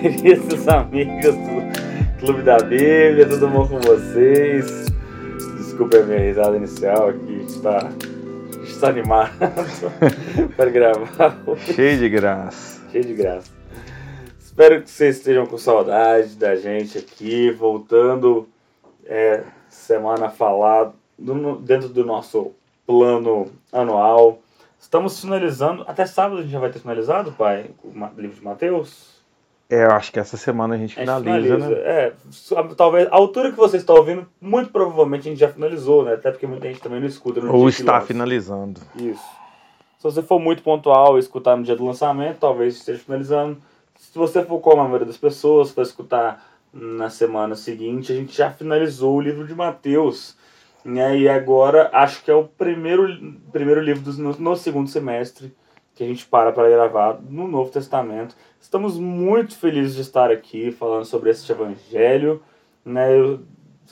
[0.00, 4.86] queridos amigos do Clube da Bíblia, tudo bom com vocês?
[5.58, 7.92] Desculpa a minha risada inicial aqui, está,
[8.62, 9.30] está animado
[10.56, 11.36] para gravar.
[11.58, 12.80] Cheio de graça.
[12.90, 13.50] Cheio de graça.
[14.38, 18.48] Espero que vocês estejam com saudade da gente aqui, voltando
[19.04, 22.52] é, semana a falar do, dentro do nosso
[22.86, 24.40] plano anual.
[24.80, 29.19] Estamos finalizando, até sábado a gente já vai ter finalizado, pai, o livro de Mateus?
[29.70, 31.68] É, eu acho que essa semana a gente finaliza, a gente finaliza.
[31.68, 31.80] né?
[31.84, 32.12] É,
[32.76, 36.14] talvez, a altura que você está ouvindo, muito provavelmente a gente já finalizou, né?
[36.14, 38.80] Até porque muita gente também não escuta no Ou está finalizando.
[38.96, 39.22] Isso.
[39.96, 43.58] Se você for muito pontual e escutar no dia do lançamento, talvez esteja finalizando.
[43.96, 48.36] Se você for como a maioria das pessoas, for escutar na semana seguinte, a gente
[48.36, 50.36] já finalizou o livro de Mateus.
[50.84, 51.18] Né?
[51.18, 55.54] E agora acho que é o primeiro, primeiro livro do, no, no segundo semestre
[55.94, 58.34] que a gente para para gravar no Novo Testamento.
[58.60, 62.42] Estamos muito felizes de estar aqui falando sobre esse evangelho.
[62.84, 63.18] Né?
[63.18, 63.40] Eu,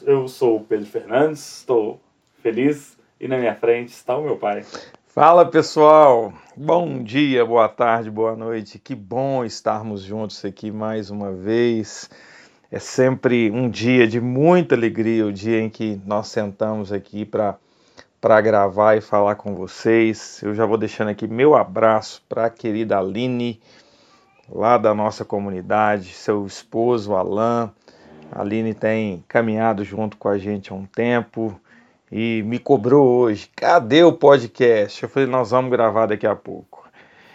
[0.04, 1.98] eu sou o Pedro Fernandes, estou
[2.42, 4.64] feliz e na minha frente está o meu pai.
[5.06, 8.78] Fala pessoal, bom dia, boa tarde, boa noite.
[8.78, 12.08] Que bom estarmos juntos aqui mais uma vez.
[12.70, 17.56] É sempre um dia de muita alegria, o dia em que nós sentamos aqui para
[18.20, 20.42] para gravar e falar com vocês.
[20.42, 23.60] Eu já vou deixando aqui meu abraço para a querida Aline,
[24.48, 27.70] lá da nossa comunidade, seu esposo Alain.
[28.30, 31.58] A Aline tem caminhado junto com a gente há um tempo
[32.10, 33.50] e me cobrou hoje.
[33.54, 35.02] Cadê o podcast?
[35.02, 36.78] Eu falei, nós vamos gravar daqui a pouco.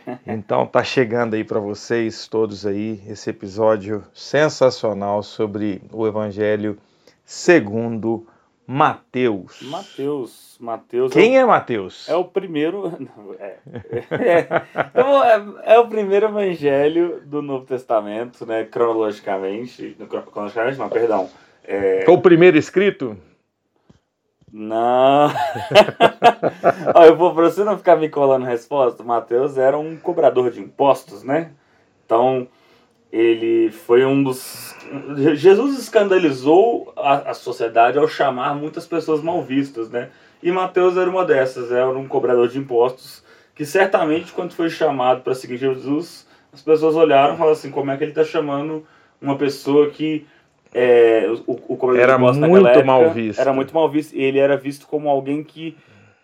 [0.27, 6.77] Então tá chegando aí para vocês todos aí esse episódio sensacional sobre o Evangelho
[7.25, 8.27] segundo
[8.65, 9.61] Mateus.
[9.63, 11.11] Mateus, Mateus.
[11.11, 12.07] Quem é, o, é Mateus?
[12.07, 12.93] É o primeiro.
[12.97, 13.57] Não, é,
[14.09, 14.47] é,
[15.65, 18.63] é, é, o primeiro Evangelho do Novo Testamento, né?
[18.63, 21.29] Cronologicamente, cronologicamente não, perdão.
[21.65, 22.05] É...
[22.07, 23.17] O primeiro escrito?
[24.51, 25.29] Não.
[26.93, 30.61] Ó, eu vou, pra você não ficar me colando resposta, Mateus era um cobrador de
[30.61, 31.51] impostos, né?
[32.05, 32.47] Então,
[33.13, 34.75] ele foi um dos.
[35.35, 40.09] Jesus escandalizou a, a sociedade ao chamar muitas pessoas mal vistas, né?
[40.41, 45.21] E Mateus era uma dessas, era um cobrador de impostos que certamente, quando foi chamado
[45.21, 48.83] para seguir Jesus, as pessoas olharam e falaram assim: como é que ele está chamando
[49.21, 50.25] uma pessoa que
[50.73, 53.39] é, o, o cobrador era de muito época, mal visto.
[53.39, 54.15] Era muito mal visto.
[54.15, 55.77] E ele era visto como alguém que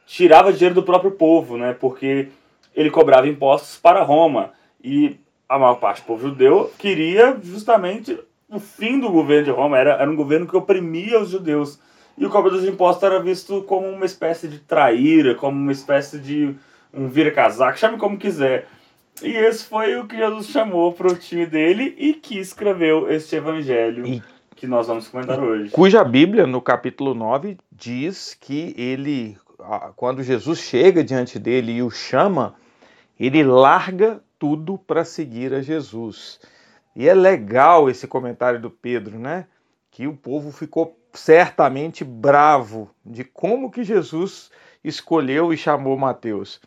[0.08, 1.76] tirava dinheiro do próprio povo, né?
[1.80, 2.30] Porque
[2.76, 4.54] ele cobrava impostos para Roma.
[4.84, 5.20] E
[5.50, 8.18] a maior parte do povo judeu queria justamente
[8.48, 9.80] o fim do governo de Roma.
[9.80, 11.80] Era, era um governo que oprimia os judeus.
[12.16, 16.20] E o cobrador de impostos era visto como uma espécie de traíra, como uma espécie
[16.20, 16.56] de
[16.94, 18.68] um vira-casaco, chame como quiser.
[19.24, 23.36] E esse foi o que Jesus chamou para o time dele e que escreveu este
[23.36, 24.06] evangelho.
[24.06, 24.24] E
[24.56, 25.72] que nós vamos comentar hoje.
[25.72, 29.38] Cuja Bíblia, no capítulo 9, diz que ele,
[29.96, 32.56] quando Jesus chega diante dele e o chama,
[33.18, 36.40] ele larga tudo para seguir a Jesus.
[36.96, 39.46] E é legal esse comentário do Pedro, né?
[39.92, 44.50] Que o povo ficou certamente bravo de como que Jesus
[44.84, 46.62] escolheu e chamou Mateus.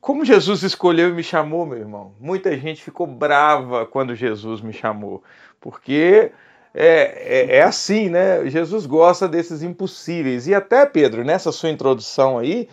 [0.00, 2.14] Como Jesus escolheu e me chamou, meu irmão?
[2.18, 5.22] Muita gente ficou brava quando Jesus me chamou,
[5.60, 6.30] porque
[6.72, 8.48] é, é, é, assim, né?
[8.48, 10.46] Jesus gosta desses impossíveis.
[10.46, 12.68] E até, Pedro, nessa sua introdução aí,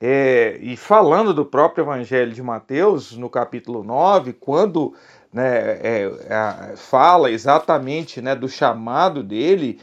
[0.00, 4.94] é, e falando do próprio Evangelho de Mateus, no capítulo 9, quando
[5.32, 9.80] né, é, fala exatamente né, do chamado dele,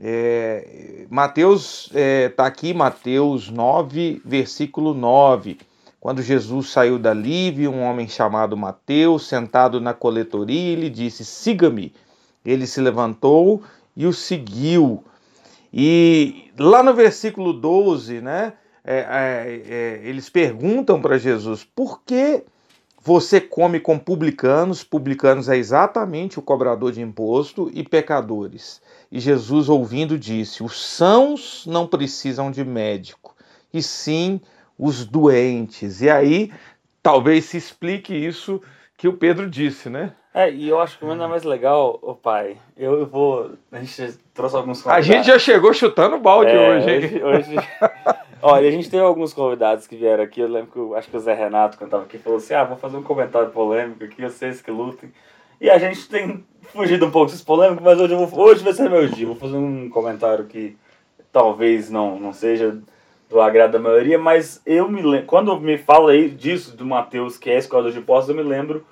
[0.00, 5.58] é, Mateus está é, aqui, Mateus 9, versículo 9.
[6.00, 11.24] Quando Jesus saiu dali, viu um homem chamado Mateus sentado na coletoria e lhe disse:
[11.24, 11.92] Siga-me.
[12.44, 13.62] Ele se levantou
[13.96, 15.02] e o seguiu.
[15.72, 18.52] E lá no versículo 12, né,
[18.90, 22.42] é, é, é, eles perguntam para Jesus: por que
[23.02, 24.82] você come com publicanos?
[24.82, 28.80] Publicanos é exatamente o cobrador de imposto e pecadores.
[29.12, 33.36] E Jesus, ouvindo, disse: os sãos não precisam de médico,
[33.74, 34.40] e sim
[34.78, 36.00] os doentes.
[36.00, 36.50] E aí
[37.02, 38.58] talvez se explique isso
[38.96, 40.14] que o Pedro disse, né?
[40.32, 43.50] É, e eu acho que o ainda mais legal, o pai, eu vou.
[43.72, 45.10] A gente trouxe alguns convidados.
[45.10, 47.24] A gente já chegou chutando balde é, hoje, hein?
[47.24, 47.54] Hoje.
[47.54, 47.56] hoje...
[48.40, 50.40] Olha, a gente teve alguns convidados que vieram aqui.
[50.40, 52.64] Eu lembro que eu, acho que o Zé Renato, quando estava aqui, falou assim: ah,
[52.64, 55.12] vou fazer um comentário polêmico aqui, vocês que lutem.
[55.60, 58.88] E a gente tem fugido um pouco desse polêmico, mas hoje, vou, hoje vai ser
[58.88, 59.26] meu dia.
[59.26, 60.76] Vou fazer um comentário que
[61.32, 62.78] talvez não, não seja
[63.28, 65.26] do agrado da maioria, mas eu me lembro.
[65.26, 68.84] Quando me fala aí disso do Mateus, que é escola de postos, eu me lembro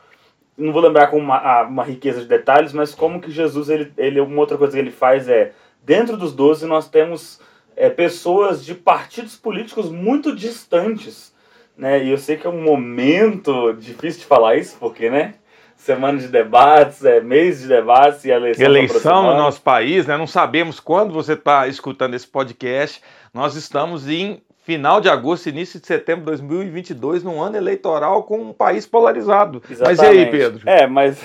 [0.57, 4.21] não vou lembrar com uma, uma riqueza de detalhes, mas como que Jesus, ele, ele,
[4.21, 5.53] uma outra coisa que ele faz é,
[5.83, 7.41] dentro dos doze nós temos
[7.77, 11.35] é, pessoas de partidos políticos muito distantes,
[11.77, 12.03] né?
[12.03, 15.35] E eu sei que é um momento difícil de falar isso, porque, né?
[15.77, 18.65] Semana de debates, é mês de debates e eleição.
[18.65, 20.17] Tá eleição no nosso país, né?
[20.17, 23.03] Não sabemos quando você está escutando esse podcast.
[23.33, 28.39] Nós estamos em final de agosto, início de setembro de 2022, num ano eleitoral com
[28.39, 29.63] um país polarizado.
[29.71, 29.99] Exatamente.
[29.99, 30.69] Mas e aí, Pedro?
[30.69, 31.21] É, mas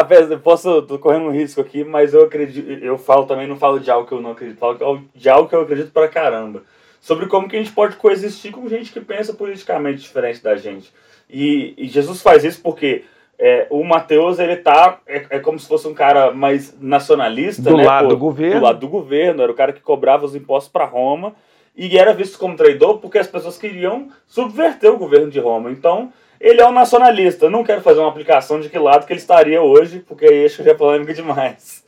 [0.00, 3.80] apesar, posso, tô correndo um risco aqui, mas eu acredito, eu falo também, não falo
[3.80, 6.62] de algo que eu não acredito, falo de algo que eu acredito pra caramba.
[7.00, 10.92] Sobre como que a gente pode coexistir com gente que pensa politicamente diferente da gente.
[11.30, 13.04] E, e Jesus faz isso porque
[13.38, 14.98] é, o Mateus, ele tá.
[15.06, 17.84] É, é, como se fosse um cara mais nacionalista, do né?
[17.84, 18.60] lado Pô, do governo.
[18.60, 21.34] Do lado do governo, era o cara que cobrava os impostos para Roma
[21.76, 25.70] e era visto como traidor porque as pessoas queriam subverter o governo de Roma.
[25.70, 26.10] Então,
[26.40, 27.50] ele é um nacionalista.
[27.50, 30.58] Não quero fazer uma aplicação de que lado que ele estaria hoje, porque aí acho
[30.58, 31.84] que já é polêmica demais.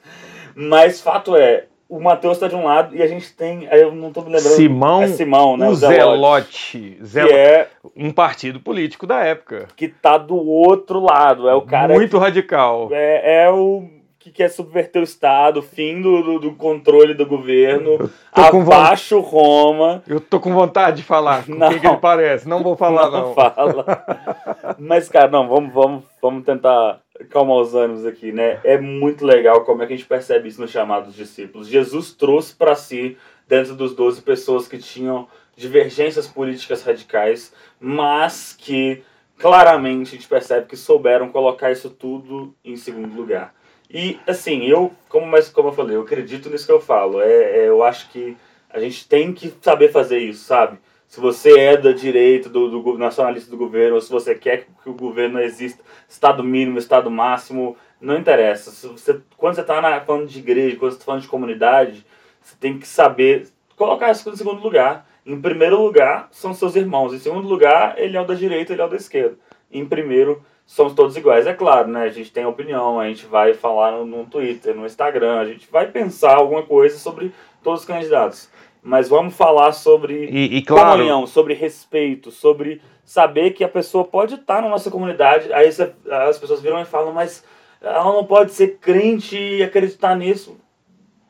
[0.55, 4.09] Mas fato é, o Mateus está de um lado e a gente tem, eu não
[4.09, 4.55] estou me lembrando.
[4.55, 5.69] Simão, é Simão, né?
[5.69, 6.99] O Zelote.
[7.03, 7.33] Zelote.
[7.33, 9.69] Que é um partido político da época.
[9.75, 11.49] Que tá do outro lado.
[11.49, 11.95] É o cara.
[11.95, 12.89] Muito que, radical.
[12.93, 13.98] É, é o
[14.29, 20.03] que quer subverter o Estado, fim do, do, do controle do governo, abaixo Roma.
[20.07, 23.11] Eu tô com vontade de falar com não, quem que ele parece, não vou falar
[23.11, 23.29] não.
[23.29, 24.77] Não fala.
[24.79, 28.61] Mas, cara, não, vamos, vamos, vamos tentar calmar os ânimos aqui, né?
[28.63, 31.69] É muito legal como é que a gente percebe isso no chamado dos discípulos.
[31.69, 33.17] Jesus trouxe para si,
[33.49, 35.27] dentro dos doze pessoas que tinham
[35.57, 39.03] divergências políticas radicais, mas que
[39.39, 43.55] claramente a gente percebe que souberam colocar isso tudo em segundo lugar.
[43.91, 47.21] E, assim, eu, como, mas, como eu falei, eu acredito nisso que eu falo.
[47.21, 48.37] É, é, eu acho que
[48.69, 50.79] a gente tem que saber fazer isso, sabe?
[51.07, 54.91] Se você é da direita, do, do nacionalista do governo, ou se você quer que
[54.91, 58.71] o governo exista, Estado mínimo, Estado máximo, não interessa.
[58.71, 62.05] Se você, quando você está falando de igreja, quando você está falando de comunidade,
[62.43, 65.09] você tem que saber colocar isso em segundo lugar.
[65.25, 67.15] Em primeiro lugar, são seus irmãos.
[67.15, 69.37] Em segundo lugar, ele é o da direita, ele é o da esquerda.
[69.71, 71.47] Em primeiro, somos todos iguais.
[71.47, 72.03] É claro, né?
[72.03, 75.67] A gente tem opinião, a gente vai falar no, no Twitter, no Instagram, a gente
[75.71, 77.33] vai pensar alguma coisa sobre
[77.63, 78.51] todos os candidatos.
[78.83, 84.05] Mas vamos falar sobre e, e claro, comunhão, sobre respeito, sobre saber que a pessoa
[84.05, 85.51] pode estar na nossa comunidade.
[85.53, 87.43] Aí as pessoas viram e falam, mas
[87.81, 90.59] ela não pode ser crente e acreditar nisso.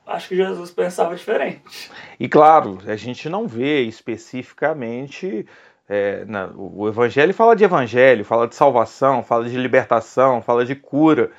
[0.05, 1.91] Acho que Jesus pensava diferente.
[2.19, 5.46] E claro, a gente não vê especificamente
[5.88, 10.75] é, na, o Evangelho fala de Evangelho, fala de salvação, fala de libertação, fala de
[10.75, 11.31] cura.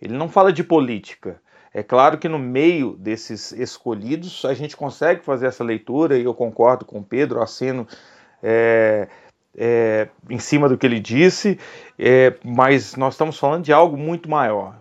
[0.00, 1.40] Ele não fala de política.
[1.74, 6.32] É claro que no meio desses escolhidos a gente consegue fazer essa leitura, e eu
[6.32, 7.86] concordo com Pedro, assino
[8.42, 9.08] é,
[9.56, 11.58] é, em cima do que ele disse,
[11.98, 14.76] é, mas nós estamos falando de algo muito maior.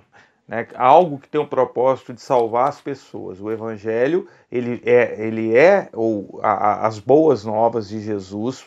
[0.47, 0.67] Né?
[0.75, 3.41] Algo que tem o propósito de salvar as pessoas.
[3.41, 8.65] O Evangelho ele é, ele é ou a, a, as boas novas de Jesus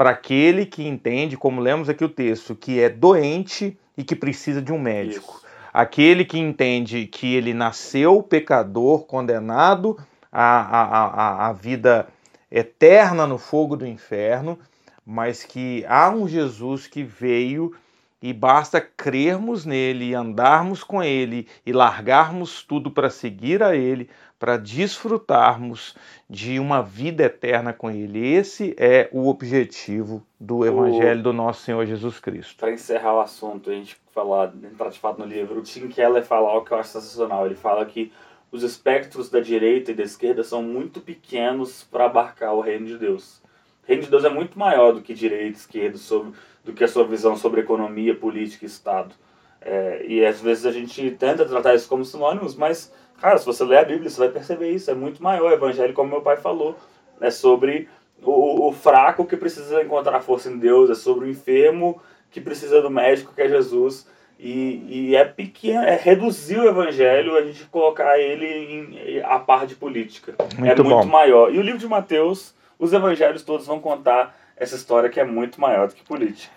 [0.00, 4.62] para aquele que entende, como lemos aqui o texto, que é doente e que precisa
[4.62, 5.34] de um médico.
[5.36, 5.46] Isso.
[5.74, 9.98] Aquele que entende que ele nasceu pecador, condenado
[10.32, 12.08] à, à, à, vida
[12.50, 14.58] eterna no fogo do inferno,
[15.04, 17.76] mas que há um Jesus que veio
[18.22, 24.08] e basta crermos nele e andarmos com ele e largarmos tudo para seguir a ele,
[24.40, 25.94] para desfrutarmos
[26.28, 28.26] de uma vida eterna com Ele.
[28.26, 31.24] Esse é o objetivo do Evangelho o...
[31.24, 32.56] do nosso Senhor Jesus Cristo.
[32.56, 36.24] Para encerrar o assunto, a gente falar, entrar de fato no livro, o Tim Keller
[36.24, 37.44] fala algo que eu acho sensacional.
[37.44, 38.10] Ele fala que
[38.50, 42.96] os espectros da direita e da esquerda são muito pequenos para abarcar o reino de
[42.96, 43.42] Deus.
[43.84, 46.32] O reino de Deus é muito maior do que direita e esquerda, sobre,
[46.64, 49.14] do que a sua visão sobre economia, política e Estado.
[49.60, 53.62] É, e às vezes a gente tenta tratar isso como sinônimos, mas Cara, se você
[53.64, 54.90] ler a Bíblia, você vai perceber isso.
[54.90, 55.50] É muito maior.
[55.50, 56.74] O evangelho, como meu pai falou,
[57.20, 57.86] é sobre
[58.22, 62.00] o, o fraco que precisa encontrar força em Deus, é sobre o enfermo
[62.30, 64.08] que precisa do médico, que é Jesus.
[64.38, 69.66] E, e é pequeno, é reduzir o evangelho, a gente colocar ele em, a par
[69.66, 70.34] de política.
[70.56, 71.04] Muito é muito bom.
[71.04, 71.54] maior.
[71.54, 75.60] E o livro de Mateus, os evangelhos todos vão contar essa história que é muito
[75.60, 76.54] maior do que política.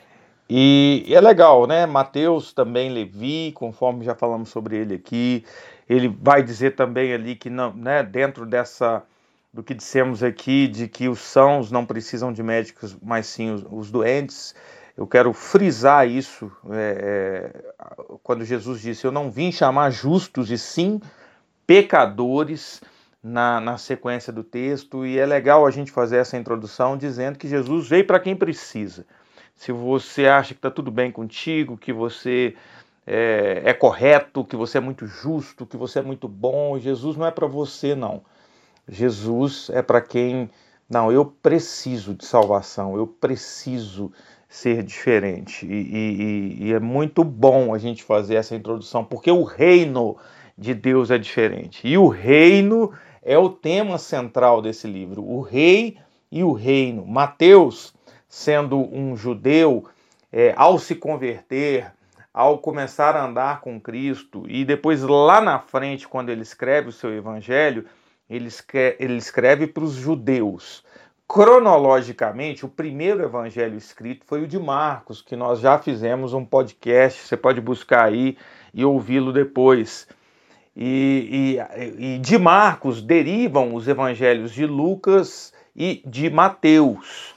[0.50, 1.86] E, e é legal, né?
[1.86, 5.46] Mateus também, Levi, conforme já falamos sobre ele aqui,
[5.90, 9.04] ele vai dizer também ali que não, né, dentro dessa
[9.54, 13.66] do que dissemos aqui, de que os sãos não precisam de médicos, mas sim os,
[13.70, 14.56] os doentes.
[14.98, 17.62] Eu quero frisar isso é, é,
[18.24, 21.00] quando Jesus disse: Eu não vim chamar justos e sim
[21.66, 22.82] pecadores,
[23.24, 25.06] na, na sequência do texto.
[25.06, 29.06] E é legal a gente fazer essa introdução dizendo que Jesus veio para quem precisa.
[29.55, 32.55] Se você acha que está tudo bem contigo, que você
[33.05, 36.77] é, é correto, que você é muito justo, que você é muito bom.
[36.79, 38.22] Jesus não é para você, não.
[38.88, 40.50] Jesus é para quem,
[40.89, 44.12] não, eu preciso de salvação, eu preciso
[44.50, 45.65] ser diferente.
[45.65, 50.17] E, e, e, é muito bom a gente fazer essa introdução, porque o reino
[50.57, 51.88] de Deus é diferente.
[51.88, 52.91] E o reino
[53.24, 55.24] é o tema central desse livro.
[55.24, 55.98] O rei
[56.31, 57.05] e o reino.
[57.05, 57.93] Mateus,
[58.36, 59.86] sendo um judeu,
[60.32, 61.92] é, ao se converter,
[62.34, 66.92] ao começar a andar com Cristo, e depois lá na frente, quando ele escreve o
[66.92, 67.86] seu evangelho,
[68.28, 70.84] ele escreve, ele escreve para os judeus
[71.28, 77.22] cronologicamente, o primeiro evangelho escrito foi o de Marcos, que nós já fizemos um podcast,
[77.22, 78.38] você pode buscar aí
[78.74, 80.08] e ouvi-lo depois.
[80.75, 81.58] E,
[82.00, 87.33] e, e, de Marcos derivam os evangelhos de Lucas e de Mateus.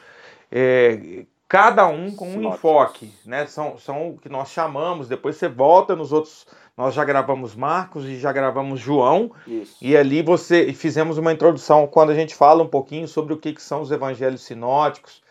[0.50, 3.46] É, cada um com um enfoque, né?
[3.46, 8.04] São, são o que nós chamamos, depois você volta nos outros nós já gravamos Marcos
[8.04, 9.32] e já gravamos João.
[9.46, 9.76] Isso.
[9.80, 13.54] E ali você fizemos uma introdução quando a gente fala um pouquinho sobre o que,
[13.54, 15.22] que são os evangelhos sinóticos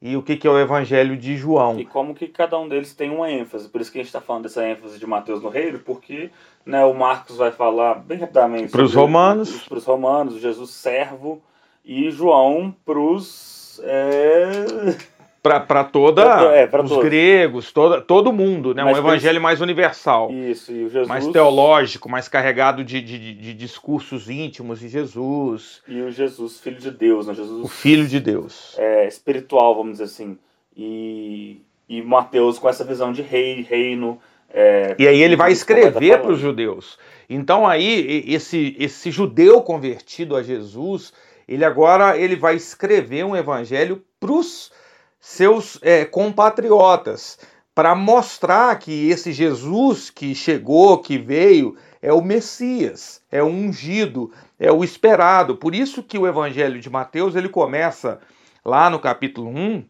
[0.00, 1.78] e o que, que é o evangelho de João.
[1.78, 3.68] E como que cada um deles tem uma ênfase.
[3.68, 6.30] Por isso que a gente está falando dessa ênfase de Mateus no reino, porque
[6.64, 11.42] né, o Marcos vai falar bem rapidamente para os romanos, para os romanos, Jesus servo
[11.84, 15.14] e João para os é
[15.44, 16.22] para toda
[16.54, 17.04] é, os todos.
[17.04, 18.82] gregos, toda, todo mundo, né?
[18.82, 20.32] Mas um evangelho mais universal.
[20.32, 21.06] Isso, e o Jesus...
[21.06, 25.82] Mais teológico, mais carregado de, de, de, discursos íntimos de Jesus.
[25.86, 27.34] E o Jesus, filho de Deus, né?
[27.34, 27.62] Jesus...
[27.62, 28.74] O filho de Deus.
[28.78, 30.38] É, espiritual, vamos dizer assim.
[30.74, 34.18] E, e Mateus com essa visão de rei, reino...
[34.56, 36.96] É, e aí ele vai escrever para os judeus.
[37.28, 41.12] Então aí, esse, esse judeu convertido a Jesus,
[41.46, 44.72] ele agora ele vai escrever um evangelho para os
[45.20, 47.38] seus é, compatriotas,
[47.74, 54.30] para mostrar que esse Jesus que chegou, que veio, é o Messias, é o ungido,
[54.60, 55.56] é o esperado.
[55.56, 58.20] Por isso que o Evangelho de Mateus ele começa
[58.62, 59.84] lá no capítulo 1,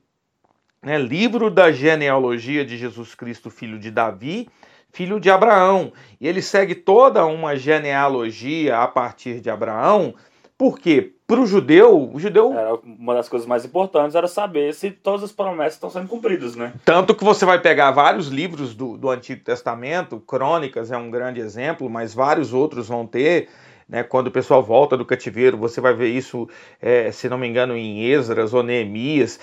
[0.81, 4.49] né, livro da genealogia de Jesus Cristo, filho de Davi,
[4.93, 5.93] filho de Abraão.
[6.21, 10.15] E ele segue toda uma genealogia a partir de Abraão,
[10.57, 12.53] porque para o judeu, o judeu.
[12.53, 16.55] Era uma das coisas mais importantes era saber se todas as promessas estão sendo cumpridas,
[16.55, 16.73] né?
[16.85, 21.41] Tanto que você vai pegar vários livros do, do Antigo Testamento, Crônicas é um grande
[21.41, 23.49] exemplo, mas vários outros vão ter.
[23.87, 26.49] Né, quando o pessoal volta do cativeiro, você vai ver isso,
[26.81, 29.39] é, se não me engano, em Esdras ou Neemias.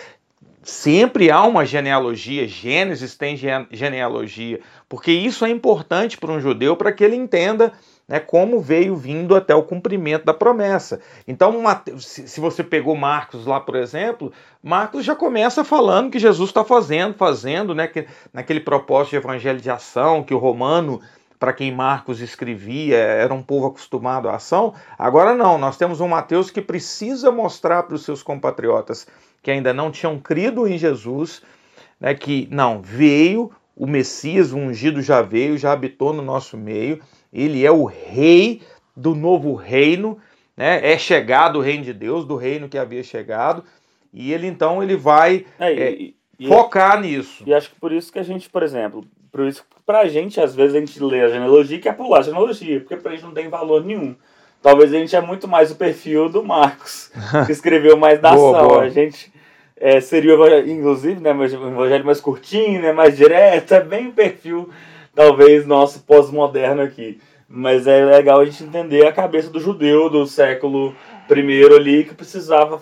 [0.63, 3.35] Sempre há uma genealogia, Gênesis tem
[3.71, 4.59] genealogia,
[4.89, 7.71] porque isso é importante para um judeu para que ele entenda
[8.11, 10.99] né, como veio vindo até o cumprimento da promessa.
[11.25, 11.63] Então,
[11.97, 17.13] se você pegou Marcos lá, por exemplo, Marcos já começa falando que Jesus está fazendo,
[17.13, 20.99] fazendo, né, que, naquele propósito de evangelho de ação, que o romano,
[21.39, 24.73] para quem Marcos escrevia, era um povo acostumado à ação.
[24.99, 29.07] Agora não, nós temos um Mateus que precisa mostrar para os seus compatriotas
[29.41, 31.41] que ainda não tinham crido em Jesus,
[31.97, 36.99] né, que não, veio o Messias, o ungido já veio, já habitou no nosso meio,
[37.31, 38.61] ele é o rei
[38.95, 40.17] do novo reino,
[40.55, 40.91] né?
[40.91, 43.63] é chegado o reino de Deus, do reino que havia chegado,
[44.13, 47.43] e ele então ele vai é, e, é, focar nisso.
[47.45, 50.53] E acho que por isso que a gente, por exemplo, por isso pra gente, às
[50.53, 53.33] vezes a gente lê a genealogia e quer pular a genealogia, porque pra gente não
[53.33, 54.15] tem valor nenhum.
[54.61, 57.11] Talvez a gente é muito mais o perfil do Marcos,
[57.47, 58.67] que escreveu mais da boa, ação.
[58.67, 58.83] Boa.
[58.83, 59.31] A gente
[59.81, 64.69] é, seria, inclusive, né, um evangelho mais curtinho, né, mais direto, é bem o perfil
[65.15, 67.19] talvez nosso pós-moderno aqui.
[67.50, 70.95] Mas é legal a gente entender a cabeça do judeu do século
[71.29, 72.79] I ali que precisava,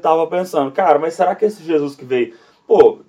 [0.00, 2.34] tava pensando, cara, mas será que esse Jesus que veio,
[2.66, 3.00] pô,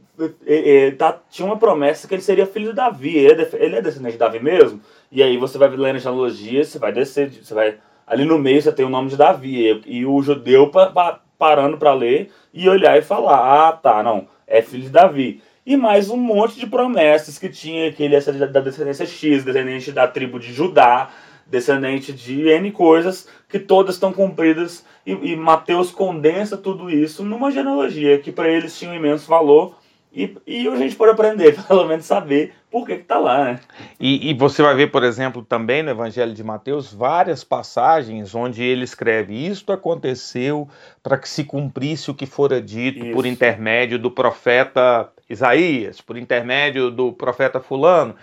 [0.98, 4.14] tá, tinha uma promessa que ele seria filho de Davi, ele é, ele é descendente
[4.14, 4.82] de Davi mesmo?
[5.12, 8.62] E aí você vai ler na genealogia, você vai descer, você vai ali no meio
[8.62, 12.68] você tem o nome de Davi e, e o judeu pa, parando para ler e
[12.68, 15.42] olhar e falar, ah, tá, não, é filho de Davi.
[15.66, 19.46] E mais um monte de promessas que tinha que ele ia ser da descendência X,
[19.46, 21.10] descendente da tribo de Judá,
[21.48, 27.52] descendente de N coisas, que todas estão cumpridas, e, e Mateus condensa tudo isso numa
[27.52, 29.76] genealogia que para eles tinha um imenso valor,
[30.14, 33.46] e, e a gente pode aprender, pelo menos saber por que está lá.
[33.46, 33.60] Né?
[34.00, 38.64] E, e, você vai ver, por exemplo, também no Evangelho de Mateus, várias passagens onde
[38.64, 40.68] ele escreve: Isto aconteceu
[41.02, 43.14] para que se cumprisse o que fora dito Isso.
[43.14, 48.16] por intermédio do profeta Isaías, por intermédio do profeta Fulano.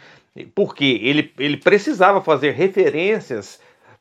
[0.54, 3.58] Porque ele, ele precisava fazer referências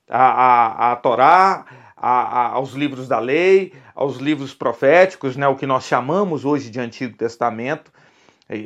[0.09, 5.55] à, à, à Torá, a, a, aos livros da lei, aos livros proféticos, né, o
[5.55, 7.91] que nós chamamos hoje de Antigo Testamento.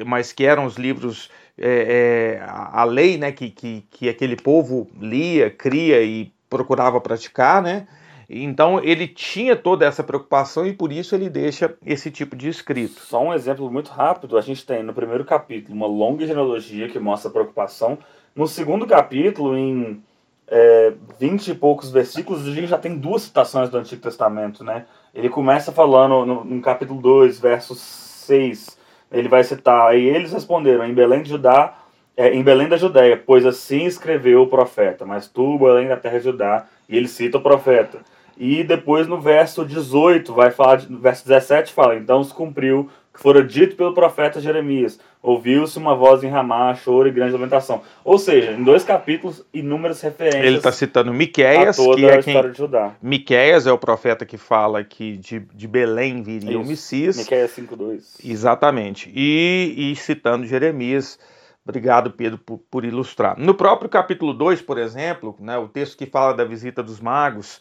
[0.05, 1.29] mas que eram os livros,
[1.60, 7.62] é, é, a lei né, que, que, que aquele povo lia, cria e procurava praticar,
[7.62, 7.88] né?
[8.30, 13.01] Então ele tinha toda essa preocupação e por isso ele deixa esse tipo de escrito.
[13.01, 17.00] Só um exemplo muito rápido: a gente tem no primeiro capítulo uma longa genealogia que
[17.00, 17.98] mostra a preocupação.
[18.36, 20.01] No segundo capítulo, em
[20.48, 24.86] é, 20 e poucos versículos, a gente já tem duas citações do Antigo Testamento, né?
[25.13, 28.78] Ele começa falando no, no capítulo 2, verso 6,
[29.12, 31.75] ele vai citar, aí eles responderam, em Belém de Judá,
[32.16, 36.18] é, em Belém da Judéia, pois assim escreveu o profeta, mas tu, Belém da terra
[36.18, 38.00] de Judá, e ele cita o profeta.
[38.38, 42.89] E depois no verso 18, vai falar, no verso 17 fala, então se cumpriu
[43.20, 44.98] fora dito pelo profeta Jeremias.
[45.22, 47.82] Ouviu-se uma voz em Ramá, choro e grande lamentação.
[48.06, 50.46] Ou seja, em dois capítulos, inúmeras referências.
[50.46, 52.42] Ele está citando Miqueias, que é quem...
[52.50, 52.96] de Judá.
[53.02, 56.62] Miqueias é o profeta que fala que de, de Belém viria Isso.
[56.62, 57.18] o Messias.
[57.18, 58.02] Miqueias 5.2.
[58.24, 59.12] Exatamente.
[59.14, 61.20] E, e citando Jeremias.
[61.68, 63.38] Obrigado, Pedro, por, por, ilustrar.
[63.38, 67.60] No próprio capítulo 2, por exemplo, né, o texto que fala da visita dos magos,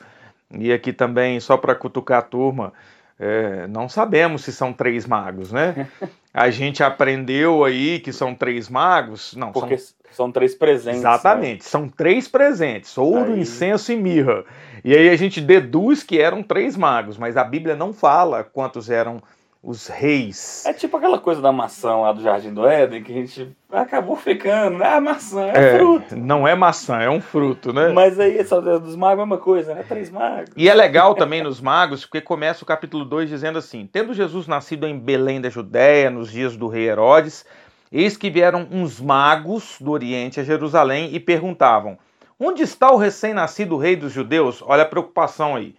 [0.53, 2.73] e aqui também, só para cutucar a turma,
[3.19, 5.89] é, não sabemos se são três magos, né?
[6.33, 9.35] A gente aprendeu aí que são três magos.
[9.35, 11.01] Não, Porque são, são três presentes.
[11.01, 11.69] Exatamente, né?
[11.69, 13.41] são três presentes: ouro, aí...
[13.41, 14.45] incenso e mirra.
[14.85, 18.89] E aí a gente deduz que eram três magos, mas a Bíblia não fala quantos
[18.89, 19.21] eram
[19.69, 20.65] os reis.
[20.65, 24.17] É tipo aquela coisa da maçã lá do Jardim do Éden, que a gente acabou
[24.17, 24.95] ficando, né?
[24.95, 26.17] A maçã é, é fruto.
[26.17, 27.91] Não é maçã, é um fruto, né?
[27.91, 29.85] Mas aí, só dos magos é uma coisa, né?
[29.87, 30.53] Três magos.
[30.57, 34.47] E é legal também nos magos, porque começa o capítulo 2 dizendo assim: Tendo Jesus
[34.47, 37.45] nascido em Belém da Judéia, nos dias do rei Herodes,
[37.93, 41.99] eis que vieram uns magos do Oriente a Jerusalém e perguntavam:
[42.41, 44.63] Onde está o recém-nascido rei dos judeus?
[44.67, 45.75] Olha a preocupação aí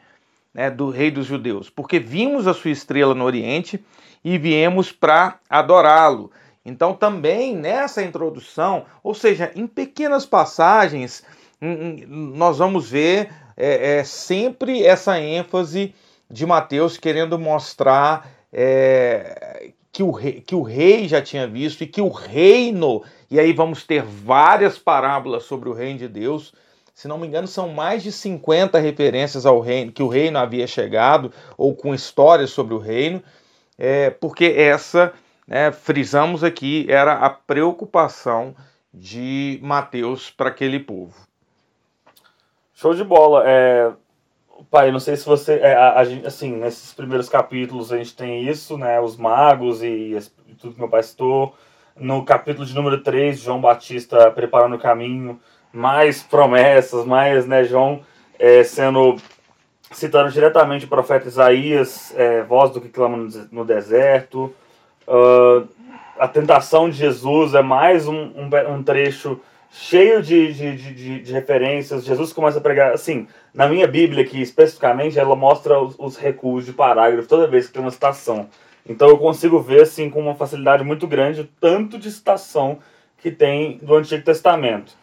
[0.53, 3.83] né, do rei dos judeus, porque vimos a sua estrela no Oriente
[4.23, 6.31] e viemos para adorá-lo.
[6.65, 11.23] Então, também nessa introdução, ou seja, em pequenas passagens,
[12.07, 15.93] nós vamos ver é, é, sempre essa ênfase
[16.29, 21.87] de Mateus querendo mostrar é, que, o rei, que o rei já tinha visto e
[21.87, 26.53] que o reino, e aí vamos ter várias parábolas sobre o reino de Deus
[26.99, 30.67] se não me engano, são mais de 50 referências ao reino, que o reino havia
[30.67, 33.23] chegado, ou com histórias sobre o reino,
[33.77, 35.13] é, porque essa,
[35.47, 38.53] né, frisamos aqui, era a preocupação
[38.93, 41.15] de Mateus para aquele povo.
[42.73, 43.43] Show de bola.
[43.45, 43.93] É,
[44.69, 45.53] pai, não sei se você.
[45.53, 48.99] É, a, a, assim, nesses primeiros capítulos a gente tem isso, né?
[48.99, 50.17] Os magos e,
[50.49, 51.55] e tudo que meu pai citou.
[51.95, 55.39] No capítulo de número 3, João Batista preparando o caminho
[55.71, 58.01] mais promessas, mais, né, João
[58.39, 59.17] é, sendo
[59.91, 64.53] citando diretamente o profeta Isaías, é, voz do que clama no, deserto.
[65.07, 65.67] Uh,
[66.17, 69.39] a tentação de Jesus é mais um, um, um trecho
[69.71, 72.05] cheio de, de, de, de, referências.
[72.05, 76.65] Jesus começa a pregar, assim, na minha Bíblia aqui especificamente, ela mostra os, os recuos
[76.65, 78.47] de parágrafo toda vez que tem uma citação.
[78.87, 82.79] Então eu consigo ver, assim, com uma facilidade muito grande, o tanto de citação
[83.17, 84.93] que tem do Antigo Testamento.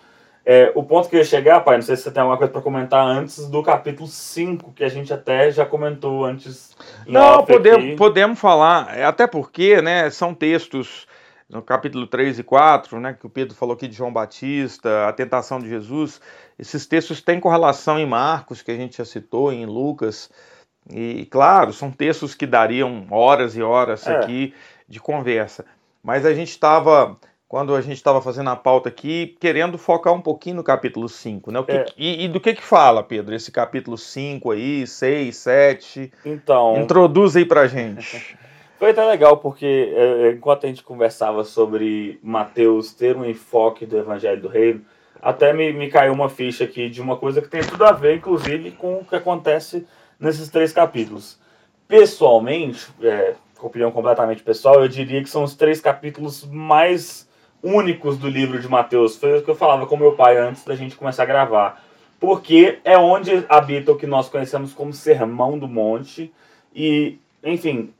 [0.49, 2.53] É, o ponto que eu ia chegar, pai, não sei se você tem alguma coisa
[2.53, 6.77] para comentar antes do capítulo 5, que a gente até já comentou antes.
[7.05, 11.05] Não, podemos, podemos falar, é, até porque né, são textos
[11.51, 15.13] no capítulo 3 e 4, né, que o Pedro falou aqui de João Batista, a
[15.13, 16.21] tentação de Jesus.
[16.57, 20.31] Esses textos têm correlação em Marcos, que a gente já citou, em Lucas.
[20.89, 24.15] E, claro, são textos que dariam horas e horas é.
[24.15, 24.55] aqui
[24.89, 25.65] de conversa.
[26.05, 27.17] Mas a gente estava
[27.49, 31.53] quando a gente estava fazendo a pauta aqui, querendo focar um pouquinho no capítulo 5,
[31.53, 31.63] né?
[31.63, 31.87] Que, é.
[31.97, 36.13] e, e, do que que fala, Pedro, esse capítulo 5 aí, 6, 7?
[36.25, 36.77] Então...
[36.81, 38.37] Introduz aí pra gente.
[38.79, 43.97] Foi até legal, porque é, enquanto a gente conversava sobre Mateus ter um enfoque do
[43.97, 44.83] Evangelho do Reino,
[45.23, 48.17] até me, me caiu uma ficha aqui de uma coisa que tem tudo a ver,
[48.17, 49.87] inclusive, com o que acontece
[50.21, 51.39] nesses três capítulos.
[51.89, 57.26] Pessoalmente, é, opinião completamente pessoal, eu diria que são os três capítulos mais
[57.67, 59.17] únicos do livro de Mateus.
[59.17, 61.85] Foi o que eu falava com meu pai antes da gente começar a gravar.
[62.21, 66.33] Porque é onde habita o que nós conhecemos como Sermão do Monte.
[66.75, 67.93] E, enfim,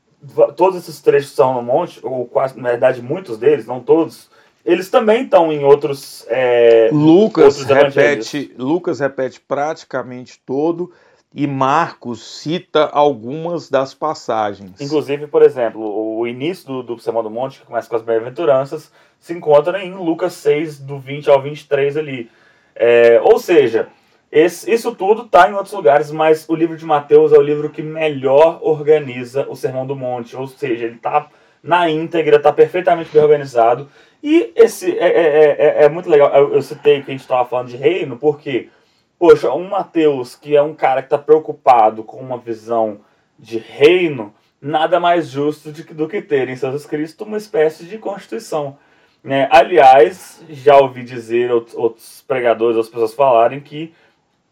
[0.55, 4.29] todos esses trechos são no monte, ou quase, na verdade, muitos deles, não todos,
[4.65, 6.25] eles também estão em outros.
[6.27, 10.91] É, Lucas, outros repete, Lucas repete praticamente todo
[11.33, 14.81] e Marcos cita algumas das passagens.
[14.81, 15.81] Inclusive, por exemplo,
[16.27, 20.33] início do, do Sermão do Monte, que começa com as bem-aventuranças, se encontra em Lucas
[20.33, 22.29] 6, do 20 ao 23 ali.
[22.75, 23.87] É, ou seja,
[24.31, 27.69] esse, isso tudo está em outros lugares, mas o livro de Mateus é o livro
[27.69, 30.35] que melhor organiza o Sermão do Monte.
[30.35, 31.27] Ou seja, ele está
[31.63, 33.89] na íntegra, está perfeitamente bem organizado.
[34.21, 36.33] E esse é, é, é, é muito legal.
[36.35, 38.69] Eu, eu citei que a gente estava falando de reino, porque,
[39.17, 42.99] poxa, um Mateus que é um cara que está preocupado com uma visão
[43.39, 47.97] de reino, nada mais justo de, do que ter em seus escritos uma espécie de
[47.97, 48.77] constituição.
[49.23, 49.47] Né?
[49.51, 53.93] Aliás, já ouvi dizer outros, outros pregadores, outras pessoas falarem que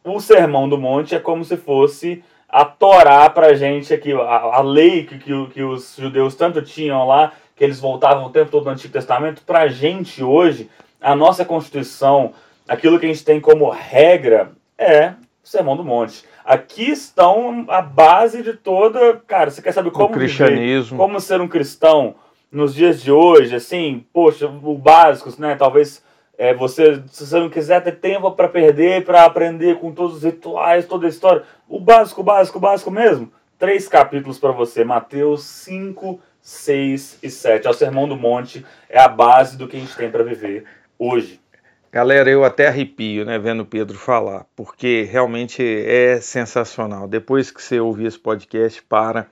[0.04, 4.62] o Sermão do Monte é como se fosse a Torá pra gente aqui, a, a
[4.62, 8.66] lei que, que, que, os judeus tanto tinham lá, que eles voltavam o tempo todo
[8.66, 10.70] no Antigo Testamento, pra gente hoje,
[11.02, 12.34] a nossa Constituição,
[12.68, 15.10] aquilo que a gente tem como regra é
[15.44, 16.24] o Sermão do Monte.
[16.46, 19.16] Aqui estão a base de toda.
[19.26, 20.10] Cara, você quer saber como.
[20.10, 20.92] O cristianismo.
[20.92, 22.16] Viver, como ser um cristão
[22.52, 25.56] nos dias de hoje, assim, poxa, o básico, né?
[25.56, 26.04] Talvez
[26.38, 30.24] é, você, se você não quiser ter tempo para perder, para aprender com todos os
[30.24, 33.32] rituais, toda a história, o básico, o básico, o básico mesmo.
[33.58, 37.66] Três capítulos para você: Mateus 5, 6 e 7.
[37.66, 40.66] É o Sermão do Monte, é a base do que a gente tem para viver
[41.00, 41.40] hoje.
[41.96, 47.08] Galera, eu até arrepio, né, vendo Pedro falar, porque realmente é sensacional.
[47.08, 49.28] Depois que você ouvir esse podcast, para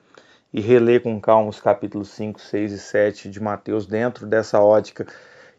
[0.50, 5.06] e relê com calma os capítulos 5, 6 e 7 de Mateus dentro dessa ótica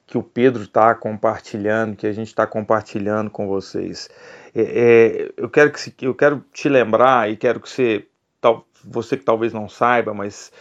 [0.07, 4.09] que o Pedro está compartilhando, que a gente está compartilhando com vocês.
[4.55, 8.07] É, é, eu, quero que, eu quero te lembrar e quero que você,
[8.41, 10.51] tal, você que talvez não saiba, mas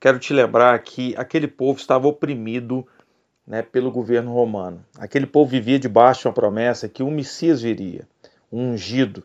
[0.00, 2.84] quero te lembrar que aquele povo estava oprimido
[3.46, 4.84] né, pelo governo romano.
[4.98, 8.06] Aquele povo vivia debaixo de uma promessa que o Messias viria,
[8.50, 9.24] o ungido,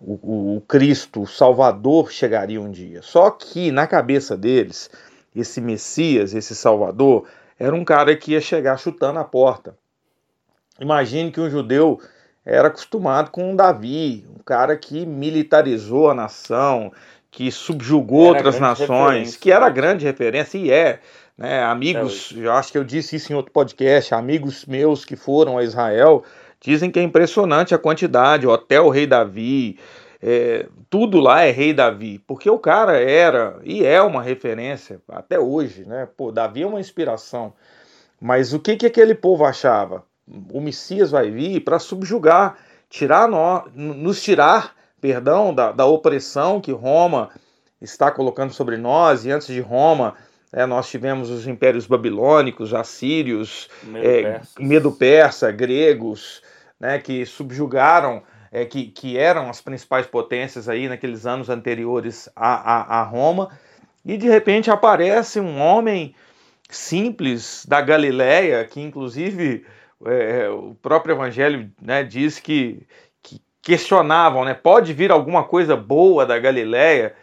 [0.00, 3.00] o, o, o Cristo, o Salvador chegaria um dia.
[3.02, 4.90] Só que na cabeça deles,
[5.34, 7.26] esse Messias, esse Salvador,
[7.58, 9.76] era um cara que ia chegar chutando a porta.
[10.78, 12.00] Imagine que um judeu
[12.44, 16.92] era acostumado com Davi, um cara que militarizou a nação,
[17.30, 21.00] que subjugou era outras nações, que era grande referência e é.
[21.36, 25.16] Né, amigos, é eu acho que eu disse isso em outro podcast, amigos meus que
[25.16, 26.24] foram a Israel
[26.60, 29.78] dizem que é impressionante a quantidade, o Hotel Rei Davi,
[30.22, 35.38] é, tudo lá é Rei Davi, porque o cara era e é uma referência até
[35.38, 36.08] hoje, né?
[36.16, 37.52] Pô, Davi é uma inspiração.
[38.20, 40.04] Mas o que que aquele povo achava?
[40.50, 42.56] O Messias vai vir para subjugar,
[42.88, 47.30] tirar nós, nos tirar, perdão, da, da opressão que Roma
[47.80, 50.14] está colocando sobre nós, e antes de Roma
[50.56, 53.68] é, nós tivemos os impérios babilônicos, assírios,
[54.58, 56.42] Medo-Persa, é, gregos,
[56.80, 62.54] né, que subjugaram, é, que, que eram as principais potências aí naqueles anos anteriores a,
[62.54, 63.50] a, a Roma,
[64.02, 66.14] e de repente aparece um homem
[66.70, 69.66] simples da Galileia, que inclusive
[70.06, 72.86] é, o próprio Evangelho né, diz que,
[73.22, 77.14] que questionavam, né, pode vir alguma coisa boa da Galileia,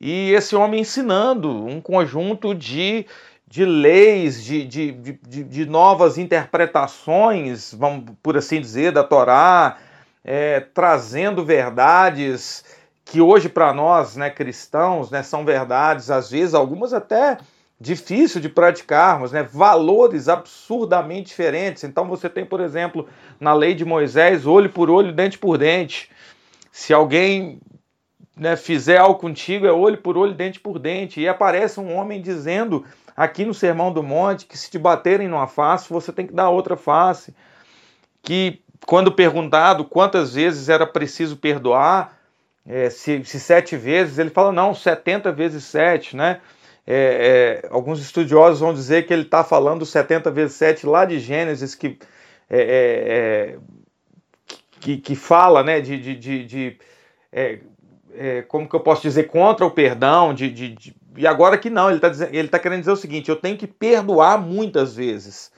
[0.00, 3.06] e esse homem ensinando um conjunto de,
[3.46, 9.76] de leis, de, de, de, de novas interpretações, vamos por assim dizer, da Torá,
[10.24, 12.64] é, trazendo verdades
[13.04, 17.36] que hoje para nós, né, cristãos, né, são verdades, às vezes algumas até
[17.78, 21.82] difícil de praticarmos, né, valores absurdamente diferentes.
[21.84, 23.08] Então você tem, por exemplo,
[23.38, 26.10] na lei de Moisés, olho por olho, dente por dente.
[26.70, 27.58] Se alguém
[28.40, 31.20] né, fizer algo contigo, é olho por olho, dente por dente.
[31.20, 35.46] E aparece um homem dizendo aqui no Sermão do Monte que se te baterem numa
[35.46, 37.34] face, você tem que dar outra face.
[38.22, 42.18] Que quando perguntado quantas vezes era preciso perdoar,
[42.66, 46.40] é, se, se, sete vezes, ele fala, não, 70 vezes sete, né?
[46.86, 51.20] É, é, alguns estudiosos vão dizer que ele está falando 70 vezes 7 lá de
[51.20, 51.98] Gênesis, que,
[52.48, 53.58] é, é, é,
[54.80, 56.78] que, que, fala né, de, de, de, de
[57.30, 57.60] é,
[58.48, 61.90] como que eu posso dizer, contra o perdão, de, de, de e agora que não,
[61.90, 65.50] ele está tá querendo dizer o seguinte: eu tenho que perdoar muitas vezes.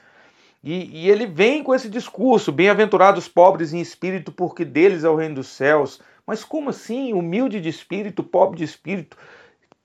[0.64, 5.16] E, e ele vem com esse discurso: bem-aventurados pobres em espírito, porque deles é o
[5.16, 6.00] reino dos céus.
[6.26, 7.12] Mas como assim?
[7.12, 9.16] Humilde de espírito, pobre de espírito.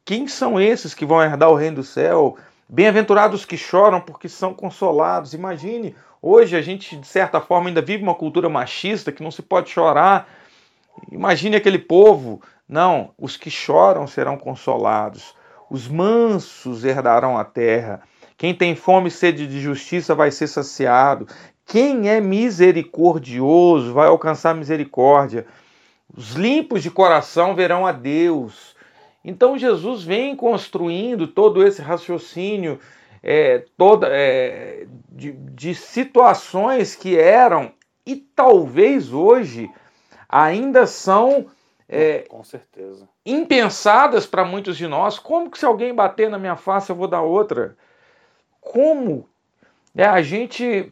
[0.05, 2.37] Quem são esses que vão herdar o reino do céu?
[2.69, 5.33] Bem-aventurados que choram, porque são consolados.
[5.33, 9.41] Imagine, hoje a gente, de certa forma, ainda vive uma cultura machista que não se
[9.41, 10.29] pode chorar.
[11.11, 15.33] Imagine aquele povo não, os que choram serão consolados,
[15.69, 18.01] os mansos herdarão a terra.
[18.37, 21.27] Quem tem fome e sede de justiça vai ser saciado.
[21.65, 25.45] Quem é misericordioso vai alcançar misericórdia.
[26.13, 28.75] Os limpos de coração verão a Deus.
[29.23, 32.79] Então Jesus vem construindo todo esse raciocínio
[33.23, 37.71] é, toda, é, de, de situações que eram
[38.05, 39.69] e talvez hoje
[40.29, 41.47] ainda são
[41.89, 43.07] é, com certeza.
[43.25, 45.17] impensadas para muitos de nós.
[45.19, 47.75] Como que se alguém bater na minha face eu vou dar outra?
[48.71, 49.27] como
[49.95, 50.91] é, a gente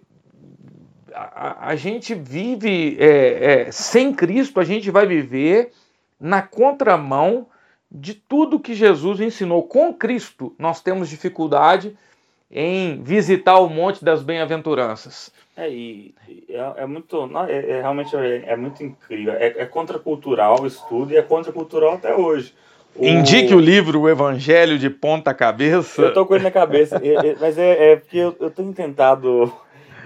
[1.13, 5.71] a, a gente vive é, é, sem Cristo, a gente vai viver
[6.19, 7.47] na contramão
[7.91, 9.63] de tudo que Jesus ensinou.
[9.63, 11.97] Com Cristo, nós temos dificuldade
[12.49, 15.31] em visitar o Monte das Bem-aventuranças.
[15.57, 16.13] É, e
[16.49, 17.27] é, é muito.
[17.27, 19.33] Não, é, é, realmente é, é, muito incrível.
[19.33, 22.53] É, é contracultural o estudo e é contracultural até hoje.
[22.95, 23.05] O...
[23.05, 26.01] Indique o livro O Evangelho de Ponta Cabeça.
[26.01, 27.01] Eu tô com ele na cabeça,
[27.41, 29.51] mas é, é porque eu, eu tenho tentado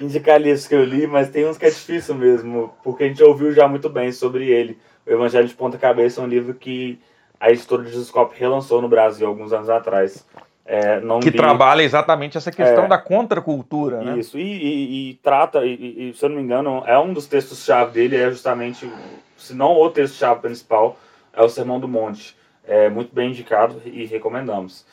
[0.02, 3.22] indicar livros que eu li, mas tem uns que é difícil mesmo, porque a gente
[3.24, 4.78] ouviu já muito bem sobre ele.
[5.06, 7.00] O Evangelho de Ponta Cabeça é um livro que
[7.40, 10.26] a editora de Juscop relançou no Brasil alguns anos atrás.
[10.72, 11.38] É, que li...
[11.38, 14.20] trabalha exatamente essa questão é, da contracultura, né?
[14.20, 17.92] Isso, e, e, e trata, e, se eu não me engano, é um dos textos-chave
[17.92, 18.88] dele, é justamente,
[19.36, 20.96] se não o texto-chave principal,
[21.34, 22.38] é o Sermão do Monte.
[22.68, 24.86] É muito bem indicado e recomendamos.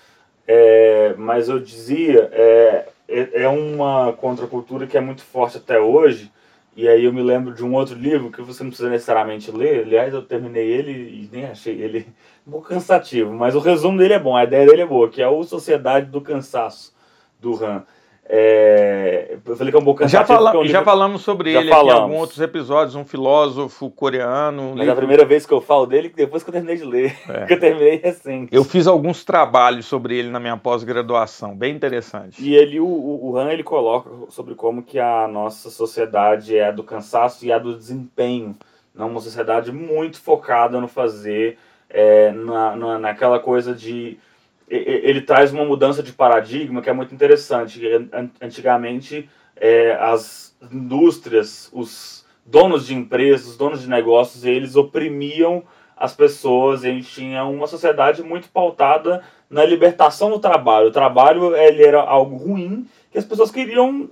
[0.49, 6.33] É, mas eu dizia, é, é, é uma contracultura que é muito forte até hoje,
[6.77, 9.85] e aí eu me lembro de um outro livro que você não precisa necessariamente ler.
[9.85, 12.07] Aliás, eu terminei ele e nem achei ele
[12.47, 15.23] um pouco cansativo, mas o resumo dele é bom, a ideia dele é boa, que
[15.23, 16.95] é o Sociedade do Cansaço,
[17.41, 17.83] do Han.
[18.29, 20.29] É, eu falei que é um pouco cansativo.
[20.29, 20.73] Já, fala, é um livro...
[20.73, 21.91] já falamos sobre já ele falamos.
[21.91, 24.71] aqui em alguns outros episódios, um filósofo coreano.
[24.71, 24.89] Mas livro...
[24.89, 27.47] é a primeira vez que eu falo dele depois que eu terminei de ler, é.
[27.47, 28.55] que eu terminei recente.
[28.55, 32.43] Eu fiz alguns trabalhos sobre ele na minha pós-graduação, bem interessante.
[32.43, 36.73] E ele, o, o Han ele coloca sobre como que a nossa sociedade é a
[36.73, 38.57] do cansaço e a do desempenho.
[38.93, 41.59] Não uma sociedade muito focada no fazer,
[41.89, 44.19] é, na, na, naquela coisa de
[44.69, 47.81] ele traz uma mudança de paradigma que é muito interessante.
[48.41, 55.63] Antigamente, é, as indústrias, os donos de empresas, os donos de negócios, eles oprimiam
[55.97, 56.85] as pessoas.
[56.85, 60.89] A gente tinha uma sociedade muito pautada na libertação do trabalho.
[60.89, 64.11] O trabalho ele era algo ruim que as pessoas queriam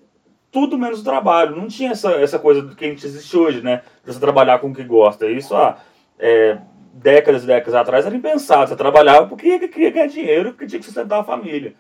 [0.51, 1.57] tudo menos o trabalho.
[1.57, 3.83] Não tinha essa, essa coisa que a gente existe hoje, né?
[4.05, 5.27] De você trabalhar com o que gosta.
[5.27, 5.79] Isso, ah,
[6.19, 6.59] é,
[6.95, 8.69] décadas e décadas atrás era impensado.
[8.69, 11.75] Você trabalhava porque queria ganhar dinheiro, porque tinha que sustentar a família.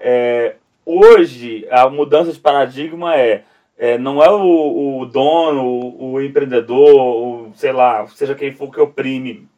[0.00, 3.42] É, hoje, a mudança de paradigma é,
[3.76, 8.70] é não é o, o dono, o, o, empreendedor, o, sei lá, seja quem for
[8.70, 9.48] que oprime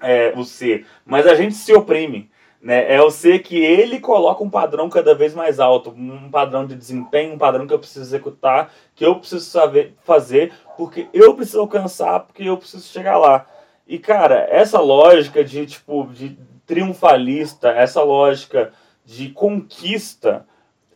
[0.00, 2.30] é, o ser, mas a gente se oprime.
[2.60, 2.94] Né?
[2.94, 6.76] É o ser que ele coloca um padrão cada vez mais alto, um padrão de
[6.76, 11.58] desempenho, um padrão que eu preciso executar, que eu preciso saber fazer, porque eu preciso
[11.58, 13.46] alcançar, porque eu preciso chegar lá.
[13.92, 16.34] E, cara, essa lógica de, tipo, de
[16.66, 18.72] triunfalista, essa lógica
[19.04, 20.46] de conquista,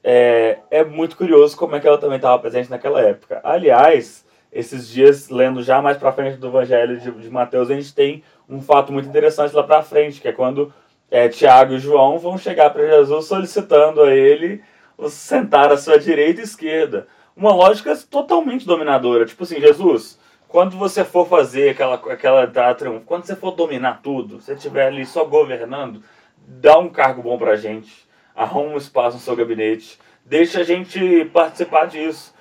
[0.03, 3.39] é, é muito curioso como é que ela também estava presente naquela época.
[3.45, 7.95] Aliás, esses dias, lendo já mais para frente do Evangelho de, de, Mateus, a gente
[7.95, 10.73] tem um fato muito interessante lá para frente, que é quando
[11.11, 14.63] é, Tiago e João vão chegar para Jesus solicitando a ele
[15.11, 17.07] sentar à sua direita e esquerda.
[17.37, 19.27] Uma lógica totalmente dominadora.
[19.27, 24.41] Tipo assim, Jesus, quando você for fazer aquela, aquela triunfo, quando você for dominar tudo,
[24.41, 26.03] você estiver ali só governando,
[26.47, 31.25] dá um cargo bom pra gente, arruma um espaço no seu gabinete, deixa a gente
[31.27, 32.35] participar disso.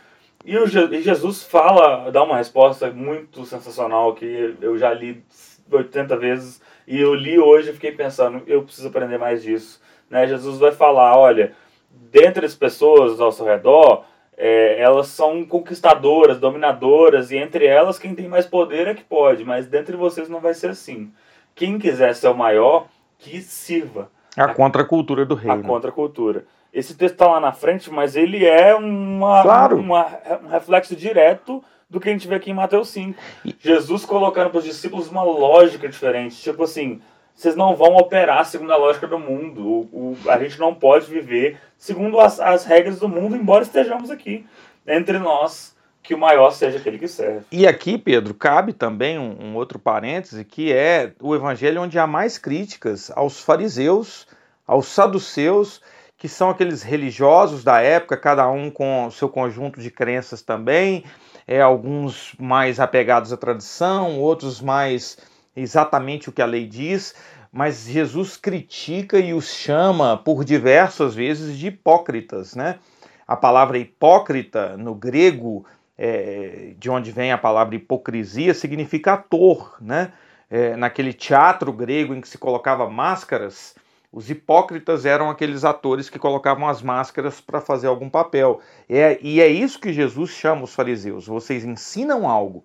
[0.43, 5.23] E o Je Jesus fala, dá uma resposta muito sensacional que eu já li
[5.71, 9.81] 80 vezes e eu li hoje e fiquei pensando, eu preciso aprender mais disso.
[10.07, 10.27] Né?
[10.27, 11.53] Jesus vai falar, olha,
[11.89, 14.05] dentre as pessoas ao seu redor,
[14.37, 19.45] é, elas são conquistadoras, dominadoras, e entre elas quem tem mais poder é que pode,
[19.45, 21.11] mas dentre vocês não vai ser assim.
[21.53, 24.11] Quem quiser ser o maior, que sirva.
[24.35, 25.53] A, a contracultura do reino.
[25.53, 26.45] A contracultura.
[26.73, 29.77] Esse texto está lá na frente, mas ele é uma, claro.
[29.77, 30.05] uma,
[30.43, 33.17] um reflexo direto do que a gente vê aqui em Mateus 5.
[33.59, 36.35] Jesus colocando para os discípulos uma lógica diferente.
[36.35, 36.99] Tipo assim,
[37.35, 39.61] vocês não vão operar segundo a lógica do mundo.
[39.61, 44.09] O, o, a gente não pode viver segundo as, as regras do mundo, embora estejamos
[44.09, 44.45] aqui
[44.87, 47.45] entre nós, que o maior seja aquele que serve.
[47.51, 52.07] E aqui, Pedro, cabe também um, um outro parêntese, que é o evangelho onde há
[52.07, 54.27] mais críticas aos fariseus,
[54.65, 55.81] aos saduceus,
[56.17, 61.03] que são aqueles religiosos da época, cada um com seu conjunto de crenças também,
[61.45, 65.17] é, alguns mais apegados à tradição, outros mais
[65.55, 67.15] exatamente o que a lei diz,
[67.51, 72.79] mas Jesus critica e os chama por diversas vezes de hipócritas, né?
[73.27, 75.65] A palavra hipócrita no grego,
[75.97, 80.11] é, de onde vem a palavra hipocrisia, significa ator, né?
[80.49, 83.73] É, naquele teatro grego em que se colocava máscaras,
[84.15, 88.61] os hipócritas eram aqueles atores que colocavam as máscaras para fazer algum papel.
[88.87, 91.27] É, e é isso que Jesus chama os fariseus.
[91.27, 92.63] Vocês ensinam algo,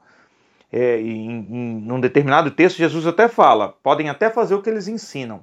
[0.73, 4.89] é, em, em um determinado texto, Jesus até fala: podem até fazer o que eles
[4.89, 5.43] ensinam,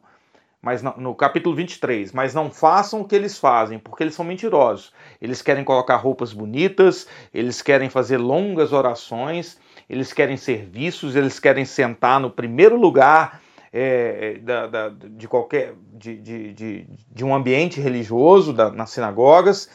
[0.62, 4.26] mas não, no capítulo 23, mas não façam o que eles fazem, porque eles são
[4.26, 4.94] mentirosos.
[5.22, 9.58] Eles querem colocar roupas bonitas, eles querem fazer longas orações,
[9.90, 16.18] eles querem serviços, eles querem sentar no primeiro lugar é, da, da, de qualquer de,
[16.18, 19.70] de, de, de um ambiente religioso da, nas sinagogas,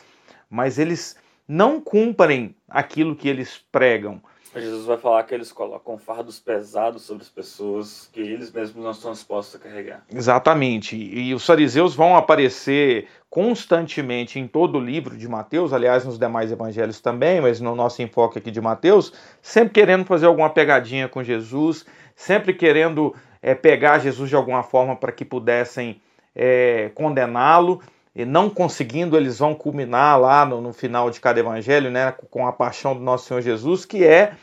[0.50, 4.20] mas eles não cumprem aquilo que eles pregam.
[4.60, 8.90] Jesus vai falar que eles colocam fardos pesados sobre as pessoas que eles mesmos não
[8.90, 10.04] estão dispostos a carregar.
[10.12, 10.94] Exatamente.
[10.94, 16.52] E os fariseus vão aparecer constantemente em todo o livro de Mateus, aliás, nos demais
[16.52, 19.10] evangelhos também, mas no nosso enfoque aqui de Mateus,
[19.40, 24.94] sempre querendo fazer alguma pegadinha com Jesus, sempre querendo é, pegar Jesus de alguma forma
[24.94, 26.00] para que pudessem
[26.36, 27.80] é, condená-lo.
[28.14, 32.46] E não conseguindo, eles vão culminar lá no, no, final de cada evangelho, né, com
[32.46, 34.34] a paixão do nosso Senhor Jesus, que é,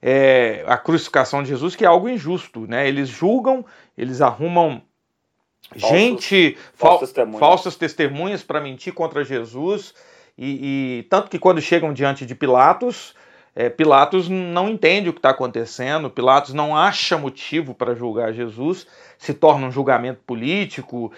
[0.00, 2.66] é a crucificação de Jesus, que é algo injusto.
[2.68, 2.86] Né?
[2.86, 3.64] Eles julgam,
[3.98, 4.80] eles arrumam
[5.68, 9.92] Falsos, gente, falsas testemunhas, falsas testemunhas para mentir contra Jesus.
[10.38, 13.14] E, e, tanto que quando chegam diante de Pilatos,
[13.58, 18.86] é, Pilatos não entende o que está acontecendo, Pilatos não acha motivo para julgar Jesus,
[19.16, 21.10] se torna um julgamento político,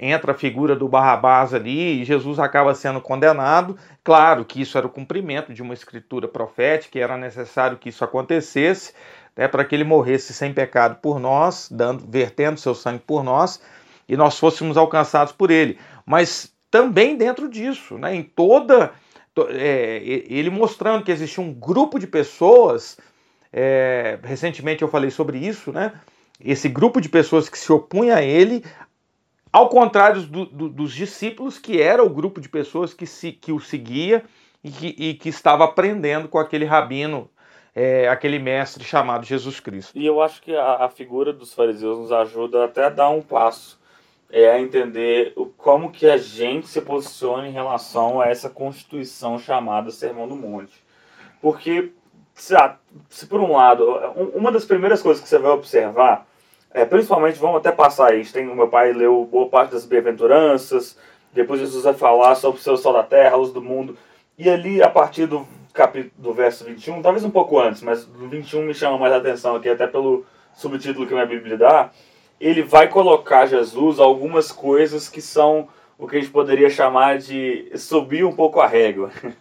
[0.00, 3.76] entra a figura do Barrabás ali e Jesus acaba sendo condenado.
[4.04, 8.04] Claro que isso era o cumprimento de uma escritura profética, e era necessário que isso
[8.04, 8.94] acontecesse,
[9.36, 13.60] né, para que ele morresse sem pecado por nós, dando, vertendo seu sangue por nós,
[14.08, 15.76] e nós fôssemos alcançados por ele.
[16.06, 18.92] Mas também dentro disso, né, em toda
[19.48, 22.98] é, ele mostrando que existia um grupo de pessoas,
[23.52, 25.92] é, recentemente eu falei sobre isso, né?
[26.40, 28.64] Esse grupo de pessoas que se opunha a ele,
[29.52, 33.52] ao contrário do, do, dos discípulos, que era o grupo de pessoas que, se, que
[33.52, 34.24] o seguia
[34.62, 37.30] e que, e que estava aprendendo com aquele rabino,
[37.74, 39.96] é, aquele mestre chamado Jesus Cristo.
[39.96, 43.22] E eu acho que a, a figura dos fariseus nos ajuda até a dar um
[43.22, 43.78] passo
[44.42, 49.92] é entender o, como que a gente se posiciona em relação a essa constituição chamada
[49.92, 50.82] Sermão do Monte.
[51.40, 51.92] Porque,
[52.34, 52.52] se,
[53.08, 53.86] se por um lado,
[54.34, 56.26] uma das primeiras coisas que você vai observar,
[56.72, 60.98] é, principalmente, vamos até passar aí, tem, o meu pai leu boa parte das bem-aventuranças,
[61.32, 63.96] depois Jesus vai falar sobre o seu sol da terra, a luz do mundo,
[64.36, 65.46] e ali, a partir do,
[66.18, 69.54] do verso 21, talvez um pouco antes, mas do 21 me chama mais a atenção
[69.54, 71.90] aqui, até pelo subtítulo que minha Bíblia dá,
[72.40, 75.68] ele vai colocar Jesus algumas coisas que são
[75.98, 79.10] o que a gente poderia chamar de subir um pouco a régua.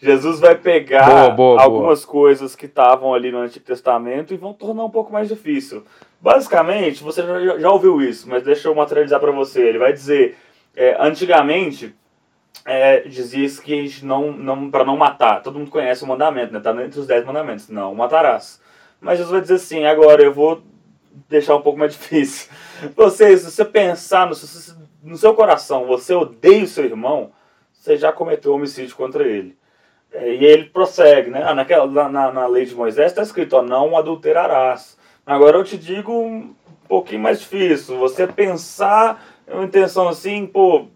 [0.00, 2.12] Jesus vai pegar boa, boa, algumas boa.
[2.12, 5.82] coisas que estavam ali no Antigo Testamento e vão tornar um pouco mais difícil.
[6.20, 9.60] Basicamente, você já, já ouviu isso, mas deixa eu materializar para você.
[9.60, 10.36] Ele vai dizer,
[10.76, 11.92] é, antigamente,
[12.64, 15.42] é, dizia que a gente não, não para não matar.
[15.42, 16.60] Todo mundo conhece o mandamento, né?
[16.60, 17.68] Tá entre os dez mandamentos.
[17.68, 18.60] Não matarás.
[19.00, 20.62] Mas Jesus vai dizer assim, agora eu vou
[21.28, 22.50] deixar um pouco mais difícil.
[22.96, 24.36] Você, se você pensar no,
[25.02, 27.30] no seu coração, você odeia o seu irmão,
[27.72, 29.56] você já cometeu homicídio contra ele.
[30.12, 31.42] É, e ele prossegue, né?
[31.44, 34.96] Ah, naquela, na, na lei de Moisés está escrito, ó, não adulterarás.
[35.26, 36.54] Agora eu te digo um
[36.88, 37.98] pouquinho mais difícil.
[37.98, 40.86] Você pensar uma intenção assim, pô,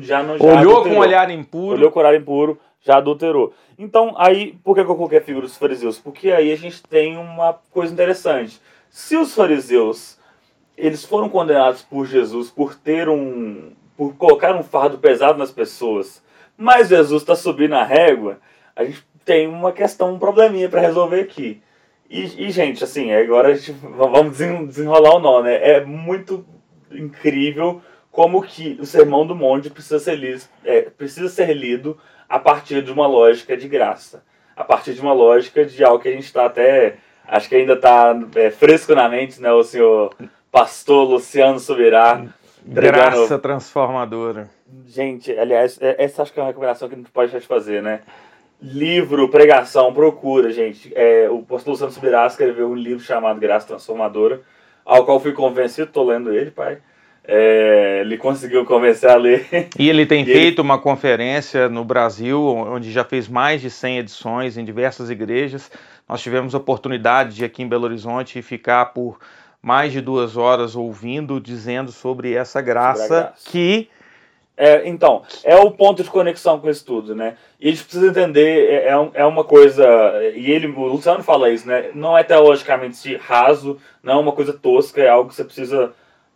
[0.00, 0.82] já não já Olhou adulterou.
[0.82, 1.76] com olhar impuro.
[1.76, 3.52] Olhou com olhar impuro, já adulterou.
[3.78, 5.98] Então, aí, por que eu coloquei a figura dos fariseus?
[5.98, 8.60] Porque aí a gente tem uma coisa interessante.
[8.92, 10.18] Se os fariseus
[10.76, 16.22] eles foram condenados por Jesus por ter um por colocar um fardo pesado nas pessoas,
[16.58, 18.38] mas Jesus está subindo a régua,
[18.76, 21.62] a gente tem uma questão, um probleminha para resolver aqui.
[22.10, 25.54] E, e, gente, assim, agora a gente, vamos desenrolar o nó, né?
[25.54, 26.44] É muito
[26.90, 31.96] incrível como que o Sermão do Monte precisa ser, lido, é, precisa ser lido
[32.28, 34.22] a partir de uma lógica de graça.
[34.54, 36.98] A partir de uma lógica de algo que a gente está até
[37.32, 40.14] Acho que ainda está é, fresco na mente, né, o senhor
[40.50, 42.26] pastor Luciano Subirá.
[42.62, 44.50] Graça transformadora.
[44.86, 47.46] Gente, aliás, é, essa acho que é uma recomendação que a gente pode deixar de
[47.46, 48.00] fazer, né?
[48.60, 50.92] Livro, pregação, procura, gente.
[50.94, 54.42] É, o pastor Luciano Subirá escreveu um livro chamado Graça Transformadora,
[54.84, 56.80] ao qual fui convencido, estou lendo ele, pai.
[57.24, 59.46] É, ele conseguiu convencer a ler.
[59.78, 60.68] E ele tem e feito ele...
[60.68, 65.70] uma conferência no Brasil, onde já fez mais de 100 edições em diversas igrejas.
[66.12, 69.18] Nós tivemos a oportunidade de aqui em Belo Horizonte ficar por
[69.62, 73.50] mais de duas horas ouvindo, dizendo sobre essa graça, sobre graça.
[73.50, 73.88] que.
[74.54, 77.38] É, então, é o ponto de conexão com isso tudo, né?
[77.58, 79.82] E a gente precisa entender, é, é, é uma coisa,
[80.34, 81.90] e ele, o Luciano fala isso, né?
[81.94, 85.94] Não é teologicamente raso, não é uma coisa tosca, é algo que você precisa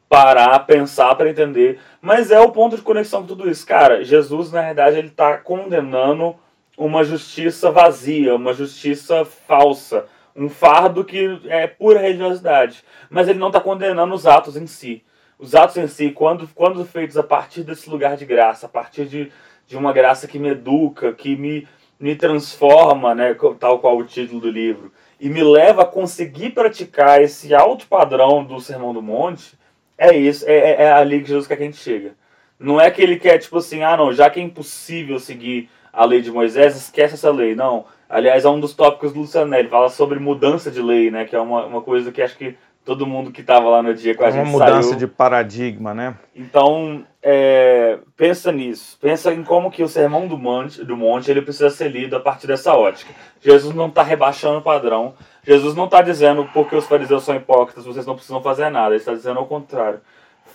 [0.09, 1.79] parar, pensar para entender.
[2.01, 3.67] Mas é o ponto de conexão com tudo isso.
[3.67, 6.35] Cara, Jesus, na verdade, ele está condenando
[6.77, 12.85] uma justiça vazia, uma justiça falsa, um fardo que é pura religiosidade.
[13.09, 15.03] Mas ele não está condenando os atos em si.
[15.39, 19.07] os atos em si, quando, quando feitos a partir desse lugar de graça, a partir
[19.07, 19.31] de,
[19.67, 21.67] de uma graça que me educa, que me,
[21.99, 27.23] me transforma, né, tal qual o título do livro, e me leva a conseguir praticar
[27.23, 29.59] esse alto padrão do Sermão do Monte,
[29.99, 32.15] é isso, é, é, é ali que Jesus quer que a gente chega.
[32.59, 36.05] Não é que ele quer, tipo assim, ah, não, já que é impossível seguir a
[36.05, 37.55] lei de Moisés, esquece essa lei.
[37.55, 37.87] Não.
[38.09, 41.25] Aliás, é um dos tópicos do Lucianelli, fala sobre mudança de lei, né?
[41.25, 44.15] Que é uma, uma coisa que acho que todo mundo que estava lá no dia
[44.15, 44.99] com a gente Uma mudança saiu.
[44.99, 46.15] de paradigma, né?
[46.37, 48.97] Então, é, pensa nisso.
[49.01, 52.21] Pensa em como que o Sermão do Monte, do Monte ele precisa ser lido a
[52.21, 53.13] partir dessa ótica.
[53.41, 55.15] Jesus não está rebaixando o padrão.
[55.43, 58.91] Jesus não está dizendo porque os fariseus são hipócritas, vocês não precisam fazer nada.
[58.91, 60.01] Ele está dizendo ao contrário.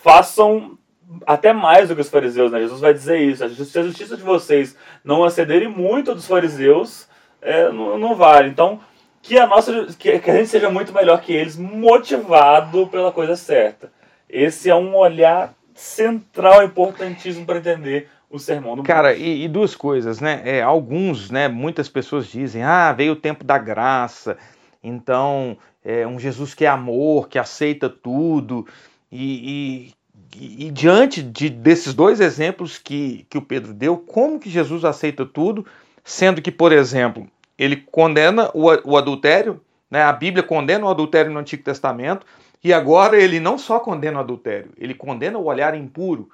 [0.02, 0.78] Façam
[1.26, 2.60] até mais do que os fariseus, né?
[2.60, 3.48] Jesus vai dizer isso.
[3.66, 7.08] Se a justiça de vocês não acederem muito dos fariseus,
[7.42, 8.50] é, não, não vale.
[8.50, 8.80] Então,
[9.22, 13.36] que a nossa que, que a gente seja muito melhor que eles, motivado pela coisa
[13.36, 13.92] certa.
[14.30, 19.76] Esse é um olhar central, importantíssimo para entender o sermão do Cara, e, e, duas
[19.76, 20.42] coisas, né?
[20.46, 21.48] É, alguns, né?
[21.48, 24.38] Muitas pessoas dizem, ah, veio o tempo da graça,
[24.82, 28.66] então é um Jesus que é amor, que aceita tudo,
[29.12, 29.94] e, e,
[30.36, 35.26] e diante de, desses dois exemplos que, que o Pedro deu, como que Jesus aceita
[35.26, 35.66] tudo,
[36.04, 37.28] sendo que, por exemplo,
[37.58, 40.02] ele condena o, o adultério, né?
[40.04, 42.26] a Bíblia condena o adultério no Antigo Testamento,
[42.64, 46.30] e agora ele não só condena o adultério, ele condena o olhar impuro,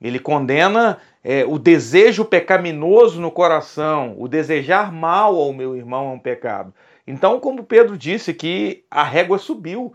[0.00, 6.14] ele condena é, o desejo pecaminoso no coração, o desejar mal ao meu irmão é
[6.14, 6.74] um pecado.
[7.06, 9.94] Então, como Pedro disse, que a régua subiu,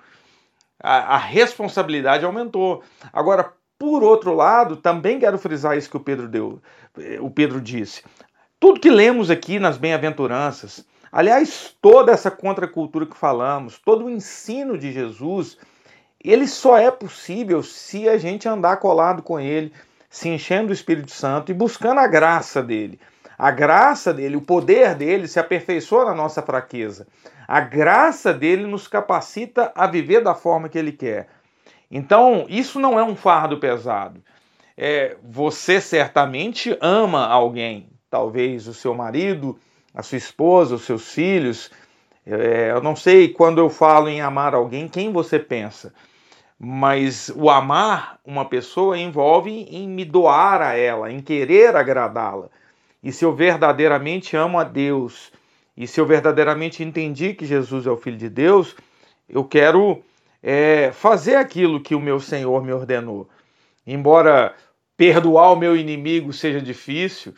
[0.81, 2.83] a, a responsabilidade aumentou.
[3.11, 6.61] Agora, por outro lado, também quero frisar isso que o Pedro deu,
[7.21, 8.03] o Pedro disse.
[8.59, 14.77] Tudo que lemos aqui nas bem-aventuranças, aliás, toda essa contracultura que falamos, todo o ensino
[14.77, 15.57] de Jesus,
[16.23, 19.71] ele só é possível se a gente andar colado com ele,
[20.09, 22.99] se enchendo do Espírito Santo e buscando a graça dele.
[23.37, 27.07] A graça dele, o poder dele se aperfeiçoa na nossa fraqueza.
[27.47, 31.27] A graça dele nos capacita a viver da forma que ele quer.
[31.89, 34.21] Então, isso não é um fardo pesado.
[34.75, 39.57] É, você certamente ama alguém, talvez o seu marido,
[39.93, 41.71] a sua esposa, os seus filhos.
[42.25, 45.93] É, eu não sei quando eu falo em amar alguém, quem você pensa.
[46.59, 52.49] Mas o amar uma pessoa envolve em me doar a ela, em querer agradá-la.
[53.03, 55.31] E se eu verdadeiramente amo a Deus,
[55.75, 58.75] e se eu verdadeiramente entendi que Jesus é o Filho de Deus,
[59.29, 60.03] eu quero
[60.41, 63.29] é, fazer aquilo que o meu Senhor me ordenou.
[63.85, 64.55] Embora
[64.95, 67.33] perdoar o meu inimigo seja difícil,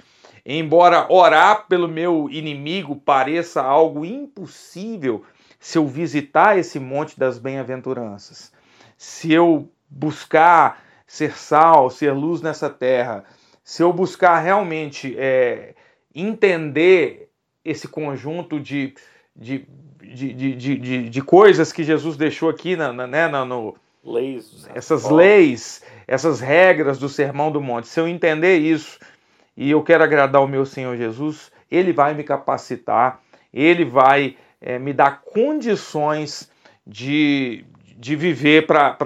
[0.51, 5.23] Embora orar pelo meu inimigo pareça algo impossível,
[5.59, 8.51] se eu visitar esse monte das bem-aventuranças,
[8.97, 13.25] se eu buscar ser sal, ser luz nessa terra,
[13.69, 15.75] se eu buscar realmente é,
[16.15, 17.29] entender
[17.63, 18.95] esse conjunto de,
[19.35, 19.63] de,
[20.01, 25.07] de, de, de, coisas que Jesus deixou aqui na, na, né, na no, leis, essas
[25.07, 28.97] leis, essas regras do Sermão do Monte, se eu entender isso,
[29.55, 33.21] e eu quero agradar o meu Senhor Jesus, Ele vai me capacitar,
[33.53, 36.51] Ele vai é, me dar condições
[36.87, 37.63] de,
[37.95, 38.97] de viver pra,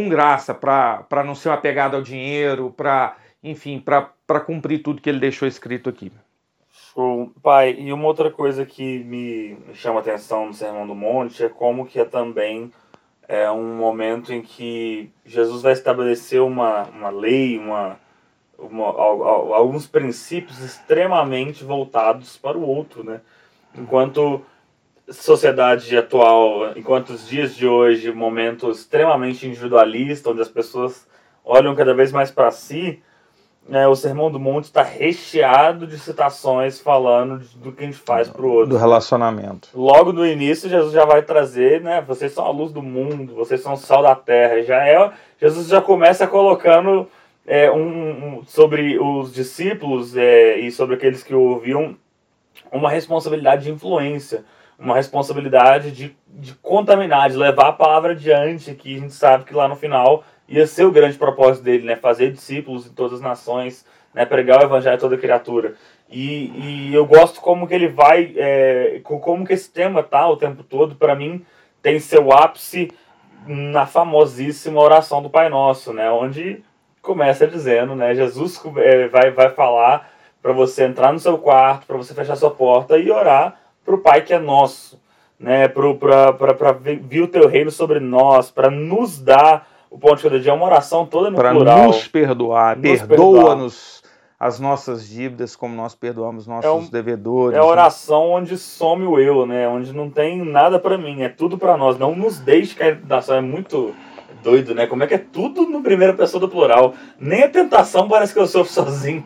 [0.00, 5.20] com graça, para não ser apegado ao dinheiro, para, enfim, para cumprir tudo que Ele
[5.20, 6.10] deixou escrito aqui.
[6.72, 7.32] Show.
[7.42, 11.86] Pai, e uma outra coisa que me chama atenção no Sermão do Monte é como
[11.86, 12.72] que é também
[13.28, 17.96] é um momento em que Jesus vai estabelecer uma, uma lei, uma
[18.60, 18.84] uma,
[19.54, 23.20] alguns princípios extremamente voltados para o outro, né?
[23.74, 24.44] Enquanto
[25.10, 31.06] sociedade atual, enquanto os dias de hoje, momento extremamente individualista, onde as pessoas
[31.44, 33.02] olham cada vez mais para si,
[33.68, 38.28] né, o Sermão do Monte está recheado de citações falando do que a gente faz
[38.28, 38.70] para o outro.
[38.70, 39.68] Do relacionamento.
[39.74, 42.02] Logo no início, Jesus já vai trazer, né?
[42.06, 44.62] Vocês são a luz do mundo, vocês são o sal da terra.
[44.62, 47.06] Já é, Jesus já começa colocando
[47.46, 51.96] é, um, um, sobre os discípulos é, e sobre aqueles que o ouviam
[52.72, 54.44] uma responsabilidade de influência,
[54.80, 59.54] uma responsabilidade de, de contaminar, de levar a palavra adiante, que a gente sabe que
[59.54, 61.96] lá no final ia ser o grande propósito dele, né?
[61.96, 64.24] Fazer discípulos em todas as nações, né?
[64.24, 65.74] Pregar o evangelho a toda criatura.
[66.08, 70.36] E, e eu gosto como que ele vai, é, como que esse tema tá o
[70.36, 71.44] tempo todo, para mim,
[71.82, 72.90] tem seu ápice
[73.46, 76.10] na famosíssima oração do Pai Nosso, né?
[76.10, 76.64] Onde
[77.02, 78.14] começa dizendo, né?
[78.14, 80.10] Jesus é, vai, vai falar
[80.42, 83.59] para você entrar no seu quarto, para você fechar sua porta e orar
[83.90, 85.00] para o Pai que é nosso,
[85.38, 85.66] né?
[85.68, 86.72] Para
[87.02, 90.54] vir o teu reino sobre nós, para nos dar o pão de cada dia é
[90.54, 91.86] uma oração toda no pra plural.
[91.88, 92.76] nos perdoar.
[92.76, 94.02] Nos Perdoa-nos
[94.38, 97.56] as nossas dívidas como nós perdoamos nossos É um- devedores.
[97.56, 99.68] É a oração onde some o eu, né?
[99.68, 101.98] Onde não tem nada pra mim, é tudo pra nós.
[101.98, 103.34] Não nos deixe cair em tentação.
[103.36, 103.92] É muito
[104.42, 104.86] doido, né?
[104.86, 106.94] Como é que é tudo no primeira pessoa do plural.
[107.18, 109.24] Nem a tentação parece que eu sofro sozinho.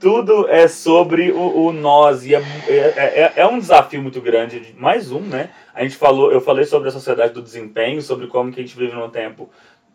[0.00, 2.24] Tudo é sobre o, o nós.
[2.24, 4.74] E é, é, é, é um desafio muito grande.
[4.78, 5.50] Mais um, né?
[5.74, 8.76] A gente falou, eu falei sobre a sociedade do desempenho, sobre como que a gente
[8.76, 9.50] vive num tempo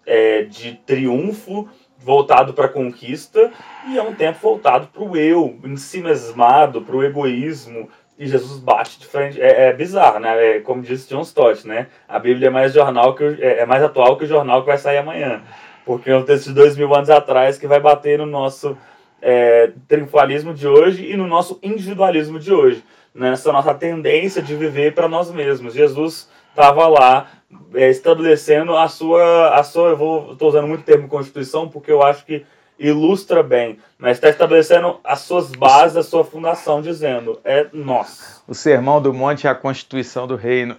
[0.05, 3.51] é, de triunfo voltado para a conquista
[3.87, 7.89] e é um tempo voltado para o eu, em si mesmado, para o egoísmo.
[8.17, 9.41] E Jesus bate de frente.
[9.41, 10.57] É, é bizarro, né?
[10.57, 11.87] É, como disse John Stott, né?
[12.07, 14.77] A Bíblia é mais jornal que é, é mais atual que o jornal que vai
[14.77, 15.41] sair amanhã.
[15.85, 18.77] Porque é um texto de dois mil anos atrás que vai bater no nosso
[19.21, 22.83] é, triunfalismo de hoje e no nosso individualismo de hoje.
[23.13, 25.73] Nessa nossa tendência de viver para nós mesmos.
[25.73, 27.27] Jesus estava lá
[27.73, 29.89] é, estabelecendo a sua, a sua.
[29.89, 32.45] Eu vou, estou usando muito o termo Constituição porque eu acho que
[32.79, 38.41] ilustra bem, mas está estabelecendo as suas bases, a sua fundação, dizendo: é nós.
[38.47, 40.75] O Sermão do Monte é a Constituição do Reino.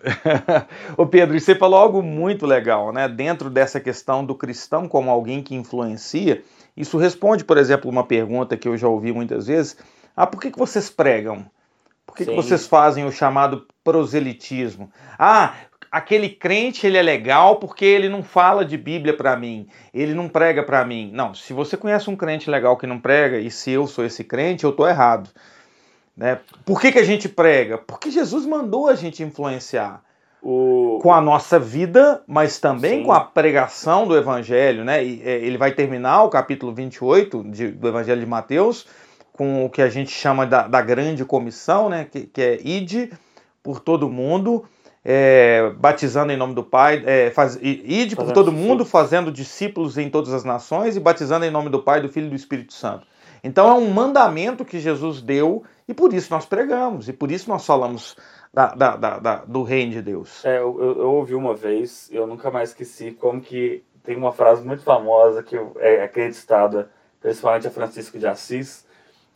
[0.96, 3.06] Ô Pedro, e você falou algo muito legal, né?
[3.06, 6.42] Dentro dessa questão do cristão como alguém que influencia,
[6.76, 9.76] isso responde, por exemplo, uma pergunta que eu já ouvi muitas vezes:
[10.16, 11.44] ah, por que, que vocês pregam?
[12.06, 14.90] Por que, que vocês fazem o chamado proselitismo?
[15.18, 15.54] Ah,
[15.90, 20.28] aquele crente ele é legal porque ele não fala de Bíblia para mim, ele não
[20.28, 21.10] prega para mim.
[21.12, 24.24] Não, se você conhece um crente legal que não prega e se eu sou esse
[24.24, 25.30] crente, eu tô errado.
[26.16, 26.40] Né?
[26.64, 27.78] Por que, que a gente prega?
[27.78, 30.02] Porque Jesus mandou a gente influenciar
[30.42, 33.04] O, com a nossa vida, mas também Sim.
[33.04, 34.84] com a pregação do Evangelho.
[34.84, 35.04] Né?
[35.04, 38.86] E, é, ele vai terminar o capítulo 28 de, do Evangelho de Mateus
[39.32, 42.06] com o que a gente chama da, da grande comissão, né?
[42.10, 43.10] que, que é ide
[43.62, 44.64] por todo mundo,
[45.04, 50.10] é, batizando em nome do Pai, é, faz, ide por todo mundo, fazendo discípulos em
[50.10, 53.06] todas as nações e batizando em nome do Pai, do Filho e do Espírito Santo.
[53.42, 57.48] Então é um mandamento que Jesus deu e por isso nós pregamos e por isso
[57.48, 58.16] nós falamos
[58.52, 60.44] da- da- da- do reino de Deus.
[60.44, 64.64] É, eu, eu, ouvi uma vez, eu nunca mais esqueci, como que tem uma frase
[64.66, 66.90] muito famosa que é acreditada,
[67.20, 68.86] principalmente a Francisco de Assis,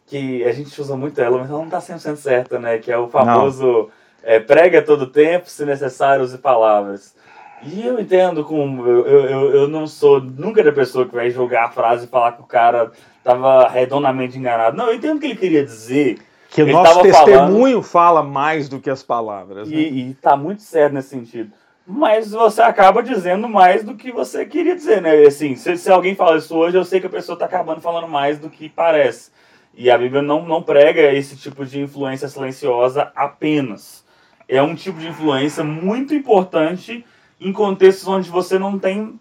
[0.06, 2.78] que a gente usa muito ela, mas ela não está 100% certa, né?
[2.78, 3.90] Que é o famoso
[4.22, 7.14] é, prega todo tempo, se necessário, use palavras.
[7.62, 8.86] E eu entendo como.
[8.86, 12.32] Eu, eu, eu- não sou nunca da pessoa que vai julgar a frase e falar
[12.32, 14.76] que o cara estava redondamente enganado.
[14.76, 16.18] Não, eu entendo o que ele queria dizer.
[16.54, 19.68] Que o nosso testemunho fala mais do que as palavras.
[19.68, 19.76] né?
[19.76, 21.50] E, e tá muito certo nesse sentido.
[21.84, 25.20] Mas você acaba dizendo mais do que você queria dizer, né?
[25.26, 28.06] Assim, se, se alguém fala isso hoje, eu sei que a pessoa tá acabando falando
[28.06, 29.32] mais do que parece.
[29.74, 34.04] E a Bíblia não, não prega esse tipo de influência silenciosa apenas.
[34.48, 37.04] É um tipo de influência muito importante
[37.40, 39.18] em contextos onde você não tem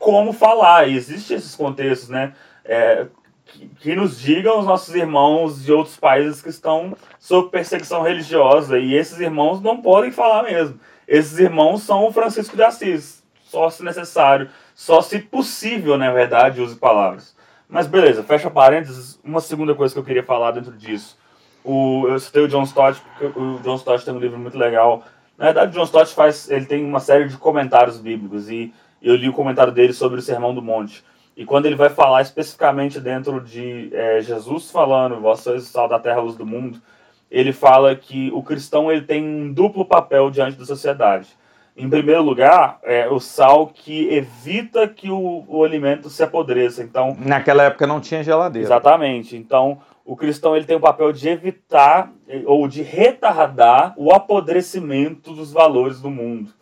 [0.00, 0.88] como falar.
[0.88, 2.32] E existem esses contextos, né?
[2.64, 3.06] É,
[3.52, 8.78] que, que nos digam os nossos irmãos de outros países que estão sob perseguição religiosa.
[8.78, 10.80] E esses irmãos não podem falar mesmo.
[11.06, 13.22] Esses irmãos são o Francisco de Assis.
[13.44, 17.36] Só se necessário, só se possível, na verdade, use palavras.
[17.68, 19.20] Mas beleza, fecha parênteses.
[19.22, 21.18] Uma segunda coisa que eu queria falar dentro disso.
[21.62, 25.04] O, eu citei o John Stott, porque o John Stott tem um livro muito legal.
[25.36, 28.72] Na verdade, o John Stott faz, ele tem uma série de comentários bíblicos e
[29.02, 31.04] eu li o comentário dele sobre o Sermão do Monte.
[31.36, 35.88] E quando ele vai falar especificamente dentro de é, Jesus falando, vós sois o sal
[35.88, 36.80] da terra, a luz do mundo,
[37.30, 41.28] ele fala que o cristão ele tem um duplo papel diante da sociedade.
[41.74, 46.82] Em primeiro lugar, é o sal que evita que o, o alimento se apodreça.
[46.82, 48.66] Então, Naquela época não tinha geladeira.
[48.66, 49.34] Exatamente.
[49.38, 52.12] Então, o cristão ele tem o papel de evitar
[52.44, 56.52] ou de retardar o apodrecimento dos valores do mundo.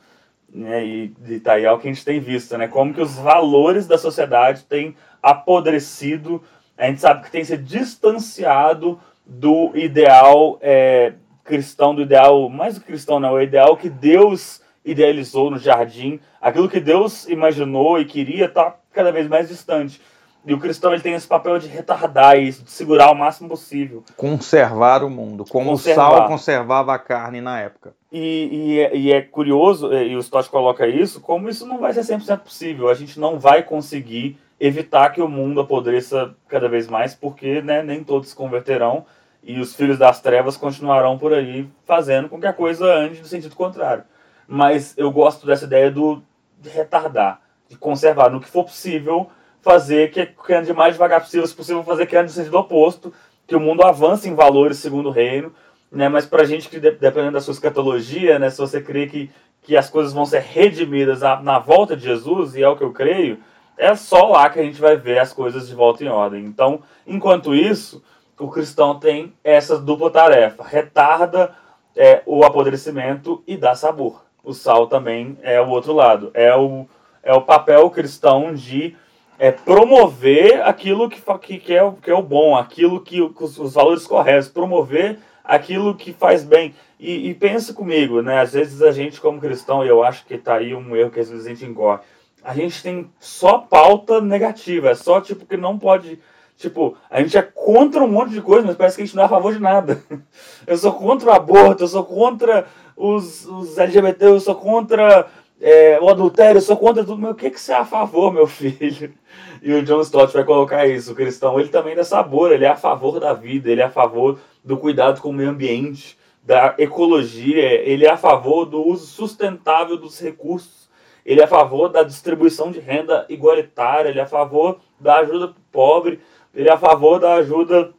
[0.52, 0.84] Né?
[0.84, 2.66] E, e tá é o que a gente tem visto, né?
[2.66, 6.42] Como que os valores da sociedade têm apodrecido.
[6.76, 11.12] A gente sabe que tem se distanciado do ideal eh,
[11.44, 16.68] cristão, do ideal, mais do cristão, não, o ideal que Deus idealizou no jardim, aquilo
[16.68, 20.00] que Deus imaginou e queria está cada vez mais distante.
[20.44, 24.02] E o cristão ele tem esse papel de retardar isso, de segurar o máximo possível.
[24.16, 26.08] Conservar o mundo, como Conservar.
[26.08, 27.94] o sal conservava a carne na época.
[28.10, 31.92] E, e, é, e é curioso, e o Stott coloca isso, como isso não vai
[31.92, 32.88] ser 100% possível.
[32.88, 37.82] A gente não vai conseguir evitar que o mundo apodreça cada vez mais, porque né,
[37.82, 39.04] nem todos se converterão
[39.42, 43.26] e os filhos das trevas continuarão por aí fazendo com que a coisa ande no
[43.26, 44.04] sentido contrário.
[44.46, 46.22] Mas eu gosto dessa ideia do
[46.58, 49.30] de retardar, de conservar, no que for possível,
[49.62, 53.12] fazer que, que ande mais devagar possível, se possível, fazer que ande no sentido oposto,
[53.46, 55.52] que o mundo avance em valores segundo o reino,
[55.90, 56.08] né?
[56.08, 58.48] Mas pra gente que, de- dependendo da sua escatologia, né?
[58.48, 59.30] Se você crê que,
[59.62, 62.84] que as coisas vão ser redimidas na, na volta de Jesus, e é o que
[62.84, 63.38] eu creio,
[63.76, 66.44] é só lá que a gente vai ver as coisas de volta em ordem.
[66.44, 68.02] Então, enquanto isso,
[68.38, 71.54] o cristão tem essa dupla tarefa: retarda
[71.96, 74.22] é, o apodrecimento e dá sabor.
[74.44, 76.30] O sal também é o outro lado.
[76.34, 76.86] É o,
[77.22, 78.96] é o papel cristão de
[79.40, 83.72] é, promover aquilo que, que, que, é, que é o bom, aquilo que os, os
[83.72, 86.74] valores corretos, promover aquilo que faz bem.
[86.98, 88.38] E, e pensa comigo, né?
[88.38, 91.20] Às vezes a gente, como cristão, e eu acho que tá aí um erro que
[91.20, 92.04] às vezes a gente engorda,
[92.44, 96.20] a gente tem só pauta negativa, é só tipo que não pode.
[96.58, 99.22] Tipo, a gente é contra um monte de coisa, mas parece que a gente não
[99.22, 100.04] é a favor de nada.
[100.66, 105.26] Eu sou contra o aborto, eu sou contra os, os LGBT, eu sou contra
[105.60, 107.20] é, o adultério, sou contra tudo.
[107.20, 109.12] Mas o que, que você é a favor, meu filho?
[109.62, 111.12] E o John Stott vai colocar isso.
[111.12, 113.90] O cristão, ele também dá sabor, ele é a favor da vida, ele é a
[113.90, 119.06] favor do cuidado com o meio ambiente, da ecologia, ele é a favor do uso
[119.06, 120.88] sustentável dos recursos,
[121.24, 125.48] ele é a favor da distribuição de renda igualitária, ele é a favor da ajuda
[125.48, 126.20] para o pobre,
[126.54, 127.92] ele é a favor da ajuda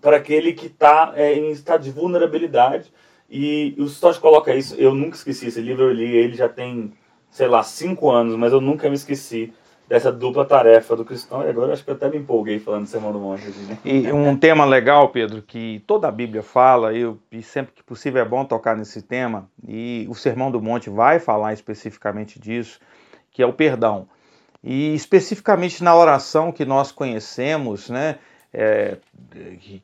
[0.00, 2.92] para aquele que está é, em estado de vulnerabilidade.
[3.34, 6.92] E o Stott coloca isso, eu nunca esqueci esse livro, eu li ele já tem,
[7.30, 9.50] sei lá, cinco anos, mas eu nunca me esqueci
[9.88, 12.88] dessa dupla tarefa do cristão, e agora acho que eu até me empolguei falando do
[12.88, 13.44] Sermão do Monte.
[13.44, 13.78] Né?
[13.86, 18.20] E um tema legal, Pedro, que toda a Bíblia fala, eu, e sempre que possível
[18.20, 22.78] é bom tocar nesse tema, e o Sermão do Monte vai falar especificamente disso,
[23.30, 24.06] que é o perdão.
[24.62, 28.18] E especificamente na oração que nós conhecemos, né,
[28.54, 28.98] é,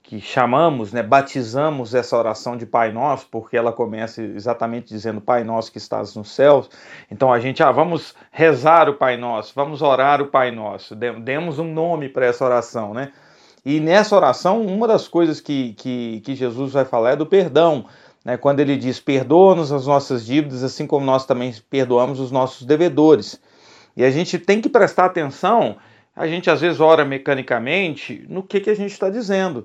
[0.02, 5.42] que, chamamos, né, batizamos essa oração de Pai Nosso, porque ela começa exatamente dizendo Pai
[5.42, 6.68] Nosso que estás nos céus.
[7.10, 11.58] Então a gente, ah, vamos rezar o Pai Nosso, vamos orar o Pai Nosso, demos
[11.58, 13.10] um nome para essa oração, né?
[13.64, 17.86] E nessa oração, uma das coisas que, que, que Jesus vai falar é do perdão.
[18.24, 22.66] Né, quando ele diz: perdoa-nos as nossas dívidas, assim como nós também perdoamos os nossos
[22.66, 23.40] devedores.
[23.96, 25.76] E a gente tem que prestar atenção
[26.18, 29.64] a gente às vezes ora mecanicamente no que, que a gente está dizendo,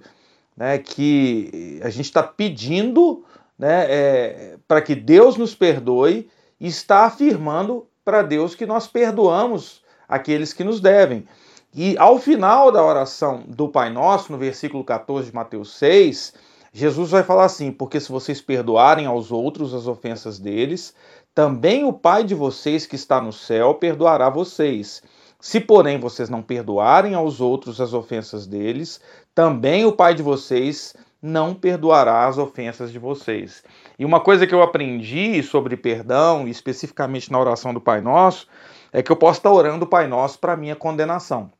[0.55, 0.77] né?
[0.77, 3.25] que a gente está pedindo
[3.57, 6.29] né, é, para que Deus nos perdoe
[6.59, 11.25] e está afirmando para Deus que nós perdoamos aqueles que nos devem.
[11.73, 16.33] E ao final da oração do Pai Nosso, no versículo 14 de Mateus 6,
[16.71, 20.93] Jesus vai falar assim: Porque se vocês perdoarem aos outros as ofensas deles,
[21.33, 25.01] também o Pai de vocês que está no céu perdoará vocês.
[25.43, 29.01] Se, porém, vocês não perdoarem aos outros as ofensas deles,
[29.35, 33.61] também o Pai de vocês não perdoará as ofensas de vocês.
[33.99, 38.47] E uma coisa que eu aprendi sobre perdão, especificamente na oração do Pai Nosso,
[38.93, 41.51] é que eu posso estar orando o Pai Nosso para minha condenação.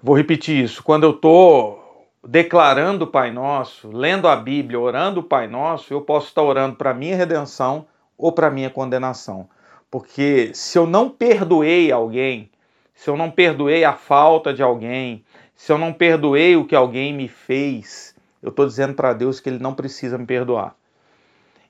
[0.00, 0.84] Vou repetir isso.
[0.84, 6.02] Quando eu estou declarando o Pai Nosso, lendo a Bíblia, orando o Pai Nosso, eu
[6.02, 7.84] posso estar orando para minha redenção
[8.16, 9.48] ou para minha condenação.
[9.90, 12.50] Porque se eu não perdoei alguém,
[12.94, 15.24] se eu não perdoei a falta de alguém,
[15.56, 19.48] se eu não perdoei o que alguém me fez, eu estou dizendo para Deus que
[19.48, 20.74] Ele não precisa me perdoar.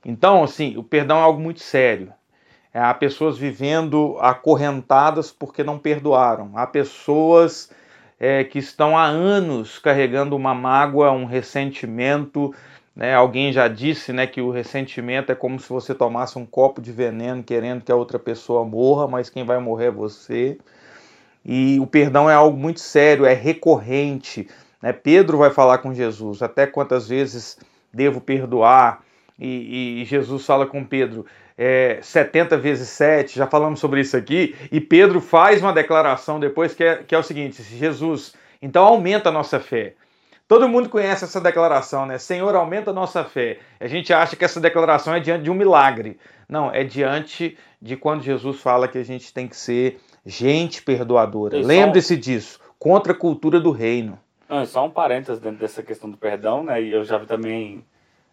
[0.05, 2.12] Então, assim, o perdão é algo muito sério.
[2.73, 6.53] É, há pessoas vivendo acorrentadas porque não perdoaram.
[6.55, 7.71] Há pessoas
[8.18, 12.55] é, que estão há anos carregando uma mágoa, um ressentimento,
[13.01, 13.14] né?
[13.14, 16.92] Alguém já disse né, que o ressentimento é como se você tomasse um copo de
[16.92, 20.59] veneno querendo que a outra pessoa morra, mas quem vai morrer é você.
[21.42, 24.46] E o perdão é algo muito sério, é recorrente.
[24.82, 24.92] Né?
[24.92, 27.59] Pedro vai falar com Jesus: até quantas vezes
[27.90, 29.03] devo perdoar?
[29.38, 31.24] E, e Jesus fala com Pedro:
[31.57, 34.55] é, 70 vezes 7, já falamos sobre isso aqui.
[34.70, 39.30] E Pedro faz uma declaração depois que é, que é o seguinte: Jesus, então aumenta
[39.30, 39.94] a nossa fé.
[40.51, 42.18] Todo mundo conhece essa declaração, né?
[42.18, 43.61] Senhor, aumenta a nossa fé.
[43.78, 46.18] A gente acha que essa declaração é diante de um milagre.
[46.48, 51.57] Não, é diante de quando Jesus fala que a gente tem que ser gente perdoadora.
[51.57, 54.18] Lembre-se disso, contra a cultura do reino.
[54.48, 56.82] Não, só um parênteses dentro dessa questão do perdão, né?
[56.82, 57.84] E eu já vi também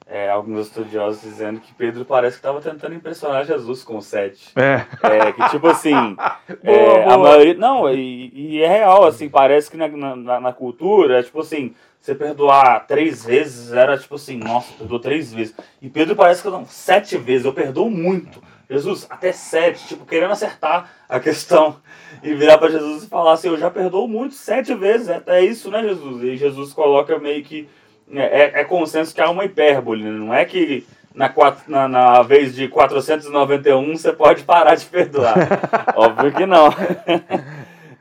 [0.10, 4.51] é, alguns estudiosos dizendo que Pedro parece que estava tentando impressionar Jesus com o sete.
[4.55, 4.86] É.
[5.03, 5.93] é que tipo assim.
[5.93, 7.14] boa, é, boa.
[7.14, 11.41] A maioria, não, e, e, é real, assim, parece que na, na, na cultura, tipo
[11.41, 15.53] assim, você perdoar três vezes era tipo assim, nossa, perdoou três vezes.
[15.82, 18.41] E Pedro parece que não, sete vezes, eu perdoo muito.
[18.70, 21.78] Jesus, até sete, tipo, querendo acertar a questão.
[22.24, 25.45] E virar para Jesus e falar assim, eu já perdoo muito, sete vezes, é, é
[25.45, 26.24] isso, né, Jesus?
[26.24, 27.68] E Jesus coloca meio que.
[28.14, 30.12] É, é, é consenso que há uma hipérbole, né?
[30.12, 31.34] não é que na,
[31.68, 35.36] na, na vez de 491 você pode parar de perdoar.
[35.95, 36.70] Óbvio que não.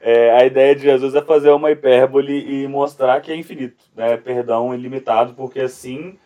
[0.01, 4.17] É, a ideia de Jesus é fazer uma hipérbole e mostrar que é infinito, né?
[4.17, 6.17] perdão ilimitado, porque assim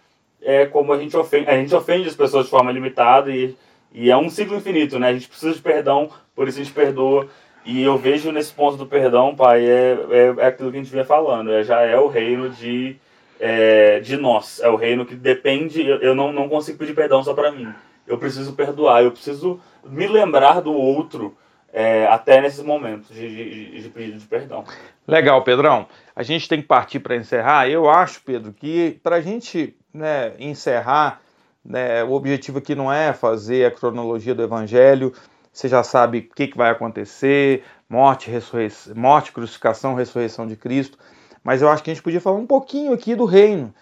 [0.42, 3.56] é como a gente ofende, a gente ofende as pessoas de forma limitada e
[3.92, 5.08] E é um ciclo infinito, né?
[5.08, 7.28] A gente precisa de perdão, por isso a gente perdoa.
[7.64, 10.92] E eu vejo nesse ponto do perdão, pai, é, é, é aquilo que a gente
[10.92, 12.96] vinha falando, é, já é o reino de,
[13.40, 17.32] é, de nós, é o reino que depende, eu, não, não consigo pedir perdão só
[17.32, 17.72] para mim,
[18.06, 21.36] eu preciso perdoar, eu preciso me lembrar do outro
[21.72, 24.64] é, até nesses momentos de, de, de pedido de perdão.
[25.06, 25.86] Legal, Pedrão.
[26.14, 27.68] A gente tem que partir para encerrar.
[27.68, 31.20] Eu acho, Pedro, que para a gente né, encerrar,
[31.64, 35.12] né, o objetivo aqui não é fazer a cronologia do Evangelho,
[35.52, 40.98] você já sabe o que, que vai acontecer, morte, ressurreição, morte, crucificação, ressurreição de Cristo.
[41.42, 43.72] Mas eu acho que a gente podia falar um pouquinho aqui do reino,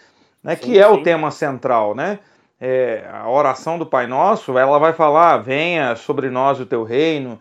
[0.43, 0.95] né, sim, que é sim.
[0.95, 2.19] o tema central, né?
[2.61, 7.39] É, a oração do Pai Nosso, ela vai falar: venha sobre nós o teu reino,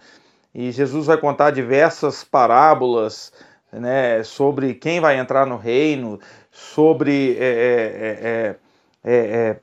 [0.53, 3.31] e Jesus vai contar diversas parábolas
[3.71, 6.19] né, sobre quem vai entrar no reino,
[6.51, 8.55] sobre é, é,
[9.03, 9.59] é, é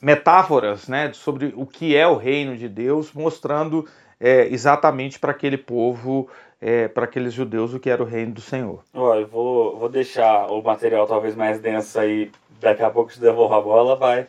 [0.00, 3.86] metáforas né, sobre o que é o reino de Deus, mostrando
[4.18, 6.28] é, exatamente para aquele povo,
[6.60, 8.84] é, para aqueles judeus, o que era o reino do Senhor.
[8.92, 12.30] Olha, vou, vou deixar o material talvez mais denso aí,
[12.60, 14.26] daqui a pouco te devolvo a bola, vai.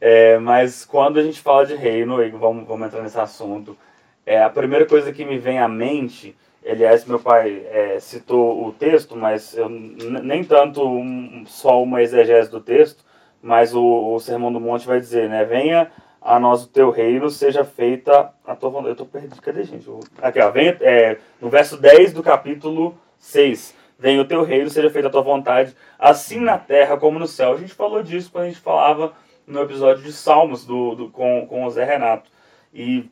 [0.00, 3.76] É, mas quando a gente fala de reino, e vamos, vamos entrar nesse assunto,
[4.24, 6.34] é, a primeira coisa que me vem à mente,
[6.66, 12.50] aliás, meu pai é, citou o texto, mas eu, nem tanto um, só uma exegese
[12.50, 13.04] do texto,
[13.42, 15.44] mas o, o Sermão do Monte vai dizer, né?
[15.44, 15.90] Venha
[16.26, 18.90] a nós o teu reino, seja feita a tua vontade.
[18.90, 19.88] Eu tô perdido, cadê, gente?
[20.20, 23.74] Aqui, ó, venha, é, no verso 10 do capítulo 6.
[23.96, 27.54] Venha o teu reino, seja feita a tua vontade, assim na terra como no céu.
[27.54, 29.12] A gente falou disso quando a gente falava
[29.46, 32.28] no episódio de Salmos do, do com, com o Zé Renato.
[32.74, 33.08] E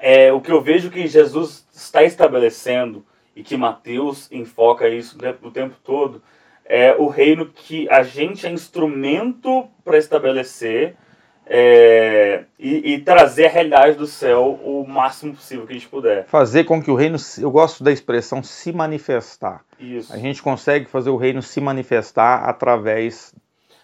[0.00, 3.04] é, o que eu vejo que Jesus está estabelecendo
[3.34, 6.22] e que Mateus enfoca isso o tempo todo
[6.64, 10.96] é o reino que a gente é instrumento para estabelecer
[11.46, 16.24] é, e, e, trazer a realidade do céu o máximo possível que a gente puder.
[16.26, 19.64] Fazer com que o reino, eu gosto da expressão se manifestar.
[19.78, 20.12] Isso.
[20.12, 23.34] A gente consegue fazer o reino se manifestar através.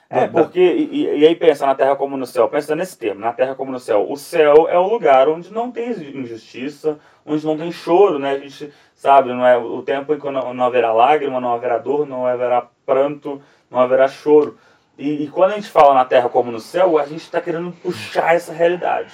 [0.09, 0.29] É, da...
[0.29, 3.55] porque, e, e, aí pensa na terra como no céu, pensa nesse termo, na terra
[3.55, 4.07] como no céu.
[4.09, 8.31] O céu é o lugar onde não tem injustiça, onde não tem choro, né?
[8.31, 11.77] A gente sabe, não é o tempo em que não, não haverá lágrima, não haverá
[11.77, 14.57] dor, não haverá pranto, não haverá choro.
[14.99, 17.71] E, e quando a gente fala na terra como no céu, a gente está querendo
[17.71, 19.13] puxar essa realidade.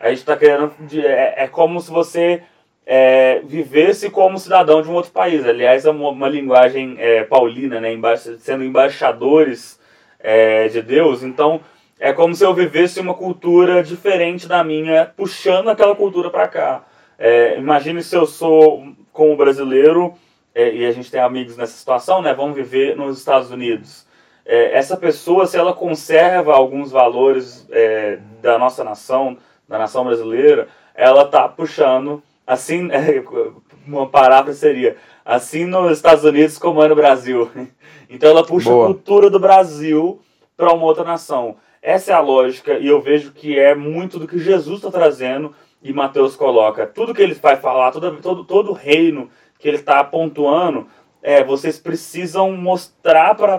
[0.00, 0.72] A gente está querendo.
[0.94, 2.42] É, é, como se você
[2.86, 5.46] é, vivesse como cidadão de um outro país.
[5.46, 7.92] Aliás, é uma, uma linguagem é, paulina, né?
[7.92, 9.78] Emba sendo embaixadores
[10.18, 11.22] é, de Deus.
[11.22, 11.60] Então,
[11.98, 16.84] é como se eu vivesse uma cultura diferente da minha, puxando aquela cultura para cá.
[17.18, 20.14] É, imagine se eu sou como brasileiro,
[20.54, 22.32] é, e a gente tem amigos nessa situação, né?
[22.32, 24.08] Vamos viver nos Estados Unidos.
[24.44, 29.36] É, essa pessoa, se ela conserva alguns valores é, da nossa nação,
[29.68, 32.88] da nação brasileira, ela tá puxando, assim,
[33.86, 37.50] uma palavra seria, assim nos Estados Unidos como é no Brasil.
[38.12, 38.86] Então ela puxa Boa.
[38.86, 40.20] a cultura do Brasil
[40.56, 41.58] para uma outra nação.
[41.80, 45.54] Essa é a lógica, e eu vejo que é muito do que Jesus está trazendo
[45.82, 46.86] e Mateus coloca.
[46.86, 50.86] Tudo que ele vai falar, todo, todo, todo o reino que ele está pontuando,
[51.22, 53.58] é, vocês precisam mostrar para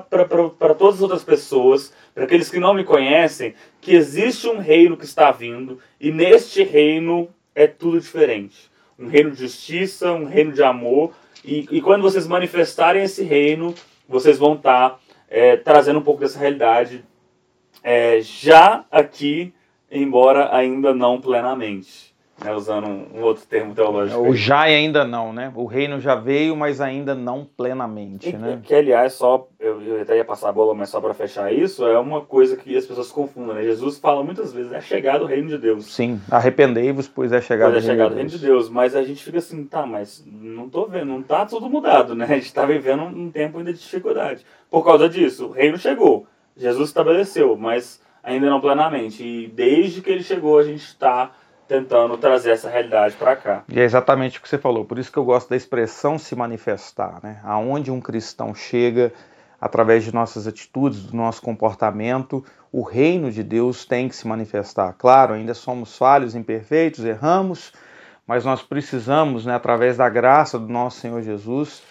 [0.74, 5.06] todas as outras pessoas, para aqueles que não me conhecem, que existe um reino que
[5.06, 8.70] está vindo e neste reino é tudo diferente.
[8.98, 11.14] Um reino de justiça, um reino de amor.
[11.44, 13.74] E, e quando vocês manifestarem esse reino,
[14.08, 15.00] vocês vão estar tá,
[15.30, 17.04] é, trazendo um pouco dessa realidade
[17.84, 19.54] é, já aqui,
[19.90, 22.11] embora ainda não plenamente
[22.44, 24.22] né, usando um, outro termo teológico.
[24.22, 25.52] O já e ainda não, né?
[25.56, 28.60] O reino já veio, mas ainda não plenamente, e, né?
[28.64, 31.86] Que, aliás, só, eu, eu até ia passar a bola, mas só para fechar isso,
[31.86, 33.64] é uma coisa que as pessoas confundem, né?
[33.64, 35.86] Jesus fala muitas vezes, é chegado o reino de Deus.
[35.86, 38.70] Sim, arrependei-vos, pois é chegado pois é chegado o reino de Deus.
[38.70, 42.26] Mas a gente fica assim, tá, mas não tô vendo, não tá tudo mudado, né?
[42.26, 44.46] A gente tá vivendo um tempo ainda de dificuldade.
[44.70, 46.26] Por causa disso, o reino chegou,
[46.56, 49.24] Jesus estabeleceu, mas ainda não plenamente.
[49.24, 51.32] E desde que ele chegou, a gente está
[51.72, 53.64] tentando trazer essa realidade para cá.
[53.70, 56.36] E é exatamente o que você falou, por isso que eu gosto da expressão se
[56.36, 57.40] manifestar, né?
[57.46, 59.14] Aonde um cristão chega,
[59.60, 62.44] através de nossas atitudes, do nosso comportamento,
[62.74, 64.96] o reino de Deus tem que se manifestar.
[64.98, 67.72] Claro, ainda somos falhos, imperfeitos, erramos,
[68.28, 71.84] mas nós precisamos, né, através da graça do nosso Senhor Jesus,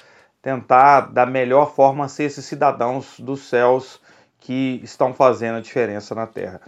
[0.42, 3.98] tentar da melhor forma ser esses cidadãos dos céus
[4.40, 6.60] que estão fazendo a diferença na terra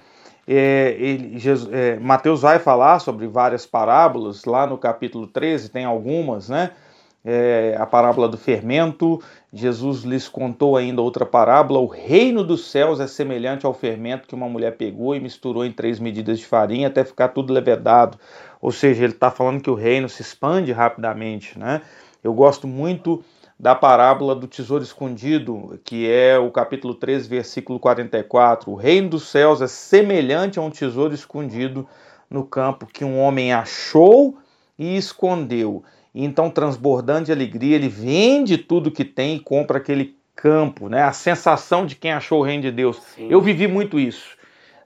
[0.46, 5.84] é, ele, Jesus, é, Mateus vai falar sobre várias parábolas, lá no capítulo 13 tem
[5.84, 6.70] algumas, né?
[7.24, 9.20] é, a parábola do fermento.
[9.52, 14.34] Jesus lhes contou ainda outra parábola: o reino dos céus é semelhante ao fermento que
[14.34, 18.18] uma mulher pegou e misturou em três medidas de farinha até ficar tudo levedado.
[18.60, 21.58] Ou seja, ele está falando que o reino se expande rapidamente.
[21.58, 21.82] Né?
[22.22, 23.24] Eu gosto muito
[23.62, 28.68] da parábola do tesouro escondido, que é o capítulo 13, versículo 44.
[28.68, 31.86] O reino dos céus é semelhante a um tesouro escondido
[32.28, 34.36] no campo que um homem achou
[34.76, 35.84] e escondeu.
[36.12, 41.04] E então, transbordando de alegria, ele vende tudo que tem e compra aquele campo, né?
[41.04, 43.00] A sensação de quem achou o reino de Deus.
[43.14, 43.28] Sim.
[43.30, 44.36] Eu vivi muito isso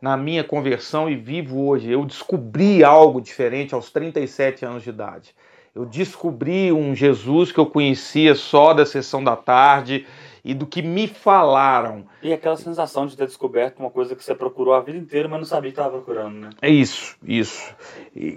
[0.03, 1.91] na minha conversão e vivo hoje.
[1.91, 5.35] Eu descobri algo diferente aos 37 anos de idade.
[5.77, 10.07] Eu descobri um Jesus que eu conhecia só da sessão da tarde
[10.43, 12.07] e do que me falaram.
[12.23, 15.39] E aquela sensação de ter descoberto uma coisa que você procurou a vida inteira, mas
[15.39, 16.51] não sabia que estava procurando, né?
[16.63, 17.75] É isso, isso.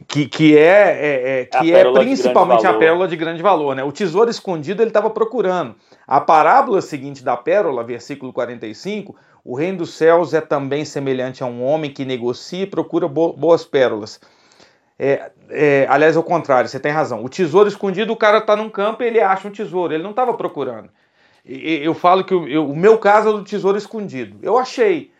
[0.05, 3.85] Que, que é, é, é que é, principalmente a pérola de grande valor, né?
[3.85, 5.75] O tesouro escondido ele estava procurando.
[6.05, 9.15] A parábola seguinte da pérola, versículo 45,
[9.45, 13.63] o reino dos céus é também semelhante a um homem que negocia e procura boas
[13.63, 14.19] pérolas.
[14.99, 17.23] É, é, aliás, ao contrário, você tem razão.
[17.23, 20.11] O tesouro escondido, o cara está num campo e ele acha um tesouro, ele não
[20.11, 20.89] estava procurando
[21.49, 24.37] eu falo que o, o meu caso é do tesouro escondido.
[24.41, 25.11] Eu achei.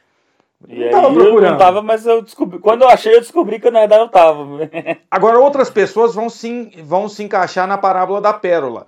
[0.68, 1.44] E não tava procurando.
[1.44, 2.60] Eu não tava, mas eu descobri.
[2.60, 4.46] Quando eu achei, eu descobri que na verdade eu tava.
[5.10, 8.88] Agora, outras pessoas vão se, vão se encaixar na parábola da pérola.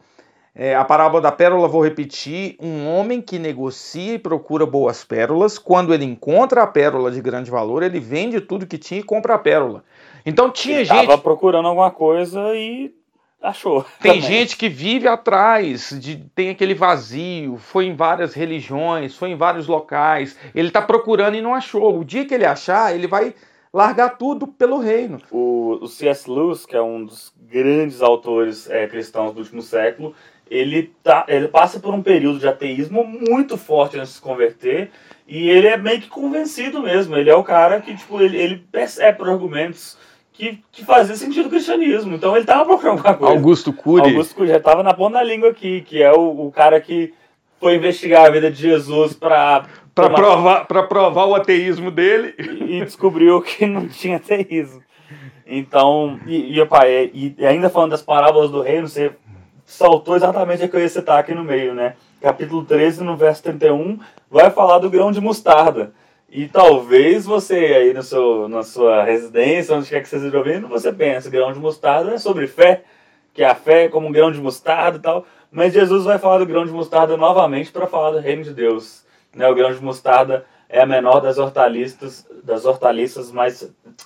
[0.54, 5.58] É, a parábola da pérola, vou repetir: um homem que negocia e procura boas pérolas,
[5.58, 9.36] quando ele encontra a pérola de grande valor, ele vende tudo que tinha e compra
[9.36, 9.84] a pérola.
[10.26, 11.08] Então tinha ele gente.
[11.08, 12.94] Tava procurando alguma coisa e
[13.42, 13.84] achou.
[14.02, 14.22] Tem também.
[14.22, 19.68] gente que vive atrás, de, tem aquele vazio, foi em várias religiões, foi em vários
[19.68, 22.00] locais, ele está procurando e não achou.
[22.00, 23.34] O dia que ele achar, ele vai
[23.74, 25.20] largar tudo pelo reino.
[25.32, 26.30] O, o C.S.
[26.30, 30.14] Lewis, que é um dos grandes autores é, cristãos do último século,
[30.50, 34.92] ele, tá, ele passa por um período de ateísmo muito forte antes de se converter,
[35.26, 37.16] e ele é meio que convencido mesmo.
[37.16, 39.98] Ele é o cara que, tipo, ele, ele percebe por argumentos
[40.42, 42.16] que, que fazia sentido o cristianismo.
[42.16, 43.34] Então ele estava procurando alguma coisa.
[43.36, 44.10] Augusto Cury.
[44.10, 47.14] Augusto Cury já estava na ponta da língua aqui, que é o, o cara que
[47.60, 52.78] foi investigar a vida de Jesus para para provar para provar o ateísmo dele e,
[52.78, 54.82] e, descobriu que não tinha ateísmo.
[55.46, 59.12] Então, e, e, opa, e, e ainda falando das parábolas do reino, você
[59.64, 61.94] saltou exatamente a que eu ia citar aqui no meio, né?
[62.20, 65.94] Capítulo 13, no verso 31, vai falar do grão de mostarda.
[66.32, 70.66] E talvez você aí no seu, na sua residência, onde quer que você esteja ouvindo,
[70.66, 72.84] você pense, grão de mostarda é sobre fé,
[73.34, 75.26] que a fé é como um grão de mostarda e tal.
[75.52, 79.04] Mas Jesus vai falar do grão de mostarda novamente para falar do reino de Deus.
[79.36, 79.46] Né?
[79.46, 83.52] O grão de mostarda é a menor das hortaliças, das hortaliças, a menor,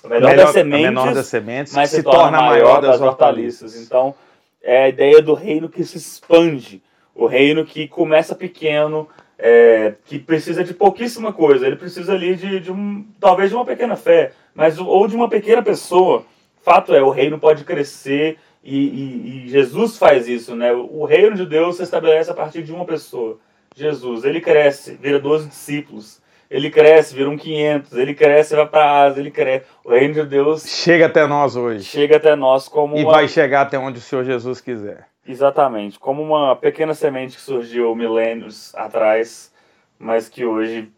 [0.08, 3.62] melhor, das sementes, menor das sementes, mas se, se torna, a maior das, das hortaliças.
[3.62, 3.86] hortaliças.
[3.86, 4.12] Então,
[4.60, 6.82] é a ideia do reino que se expande,
[7.14, 9.08] o reino que começa pequeno,
[9.38, 11.66] é, que precisa de pouquíssima coisa.
[11.66, 15.28] Ele precisa ali de, de um, talvez de uma pequena fé, mas ou de uma
[15.28, 16.24] pequena pessoa.
[16.62, 20.72] Fato é, o reino pode crescer e, e, e Jesus faz isso, né?
[20.72, 23.38] O reino de Deus se estabelece a partir de uma pessoa,
[23.74, 24.24] Jesus.
[24.24, 26.20] Ele cresce, vira 12 discípulos.
[26.48, 29.66] Ele cresce, vira um 500, ele cresce, vai para Ásia, ele cresce.
[29.84, 31.84] O reino de Deus chega até nós hoje.
[31.84, 33.12] Chega até nós como e uma...
[33.12, 35.06] vai chegar até onde o Senhor Jesus quiser.
[35.28, 39.52] Exatamente, como uma pequena semente que surgiu milênios atrás,
[39.98, 40.92] mas que hoje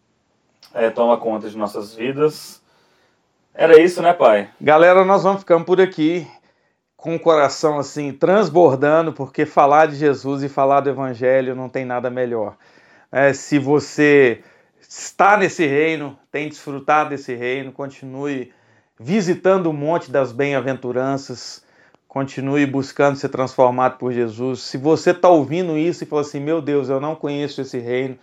[0.73, 2.61] é, toma conta de nossas vidas.
[3.53, 4.49] Era isso, né, pai?
[4.61, 6.27] Galera, nós vamos ficando por aqui
[6.95, 11.83] com o coração assim transbordando, porque falar de Jesus e falar do Evangelho não tem
[11.83, 12.55] nada melhor.
[13.11, 14.43] É, se você
[14.79, 18.53] está nesse reino, tem desfrutado desse reino, continue
[18.99, 21.63] visitando o Monte das Bem-aventuranças
[22.09, 24.61] Continue buscando ser transformado por Jesus.
[24.61, 28.17] Se você está ouvindo isso e fala assim, meu Deus, eu não conheço esse reino,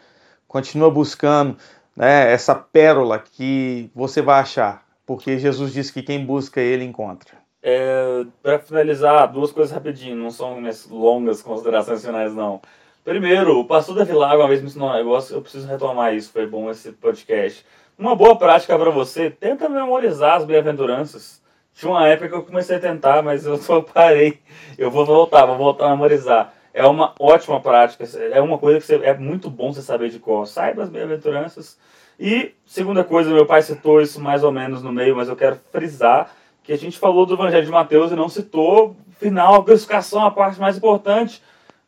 [0.49, 1.57] continua buscando
[1.97, 7.31] né, essa pérola que você vai achar, porque Jesus disse que quem busca ele encontra.
[7.63, 10.61] É, Para finalizar, duas coisas rapidinho, não são
[10.91, 12.61] longas considerações finais não.
[13.05, 16.33] Primeiro, o pastor da Vilago uma vez me ensinou um negócio, eu preciso retomar isso,
[16.33, 17.65] foi bom esse podcast.
[17.97, 21.41] Uma boa prática para você, tenta memorizar as bem-aventuranças.
[21.77, 24.41] Tinha uma época que eu comecei a tentar, mas eu só parei.
[24.79, 26.55] Eu vou voltar, vou voltar a memorizar.
[26.73, 30.19] É uma ótima prática, é uma coisa que você, é muito bom você saber de
[30.19, 30.47] cor.
[30.47, 31.79] Saiba as bem-aventuranças.
[32.19, 35.59] E, segunda coisa, meu pai citou isso mais ou menos no meio, mas eu quero
[35.71, 36.31] frisar
[36.63, 40.31] que a gente falou do Evangelho de Mateus e não citou, final, a crucificação, a
[40.31, 41.43] parte mais importante.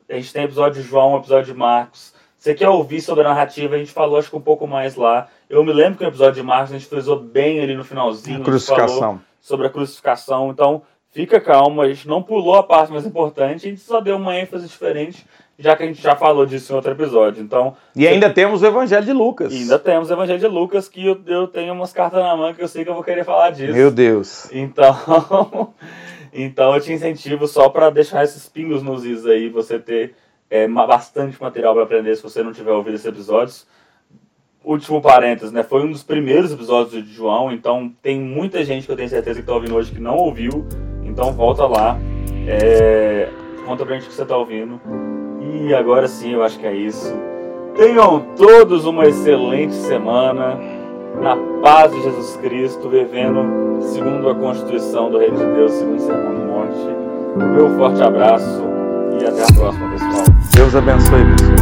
[0.06, 2.12] A gente tem episódio de João, episódio de Marcos.
[2.36, 3.74] Você quer ouvir sobre a narrativa?
[3.74, 5.28] A gente falou, acho que um pouco mais lá.
[5.48, 8.42] Eu me lembro que no episódio de Marcos a gente frisou bem ali no finalzinho.
[8.42, 10.50] A crucificação sobre a crucificação.
[10.50, 14.16] Então, fica calmo, a gente não pulou a parte mais importante, a gente só deu
[14.16, 15.26] uma ênfase diferente,
[15.58, 17.42] já que a gente já falou disso em outro episódio.
[17.42, 19.52] Então, e ainda temos o Evangelho de Lucas.
[19.52, 22.62] ainda temos o Evangelho de Lucas, que eu, eu tenho umas cartas na mão que
[22.62, 23.72] eu sei que eu vou querer falar disso.
[23.72, 24.48] Meu Deus.
[24.52, 25.74] Então,
[26.32, 30.14] então eu te incentivo só para deixar esses pingos nos is aí, você ter
[30.50, 33.66] é, bastante material para aprender se você não tiver ouvido esses episódios
[34.68, 35.62] último parênteses, né?
[35.62, 39.36] Foi um dos primeiros episódios de João, então tem muita gente que eu tenho certeza
[39.36, 40.66] que está ouvindo hoje que não ouviu.
[41.02, 41.98] Então volta lá,
[42.46, 43.30] é,
[43.64, 44.78] conta pra gente o que você está ouvindo.
[45.40, 47.14] E agora sim, eu acho que é isso.
[47.74, 50.58] Tenham todos uma excelente semana,
[51.22, 56.00] na paz de Jesus Cristo, vivendo segundo a Constituição do Reino de Deus, segundo o
[56.00, 57.54] Sermão do Monte.
[57.54, 58.62] Meu forte abraço
[59.20, 60.24] e até a próxima, pessoal.
[60.54, 61.57] Deus abençoe, pessoal.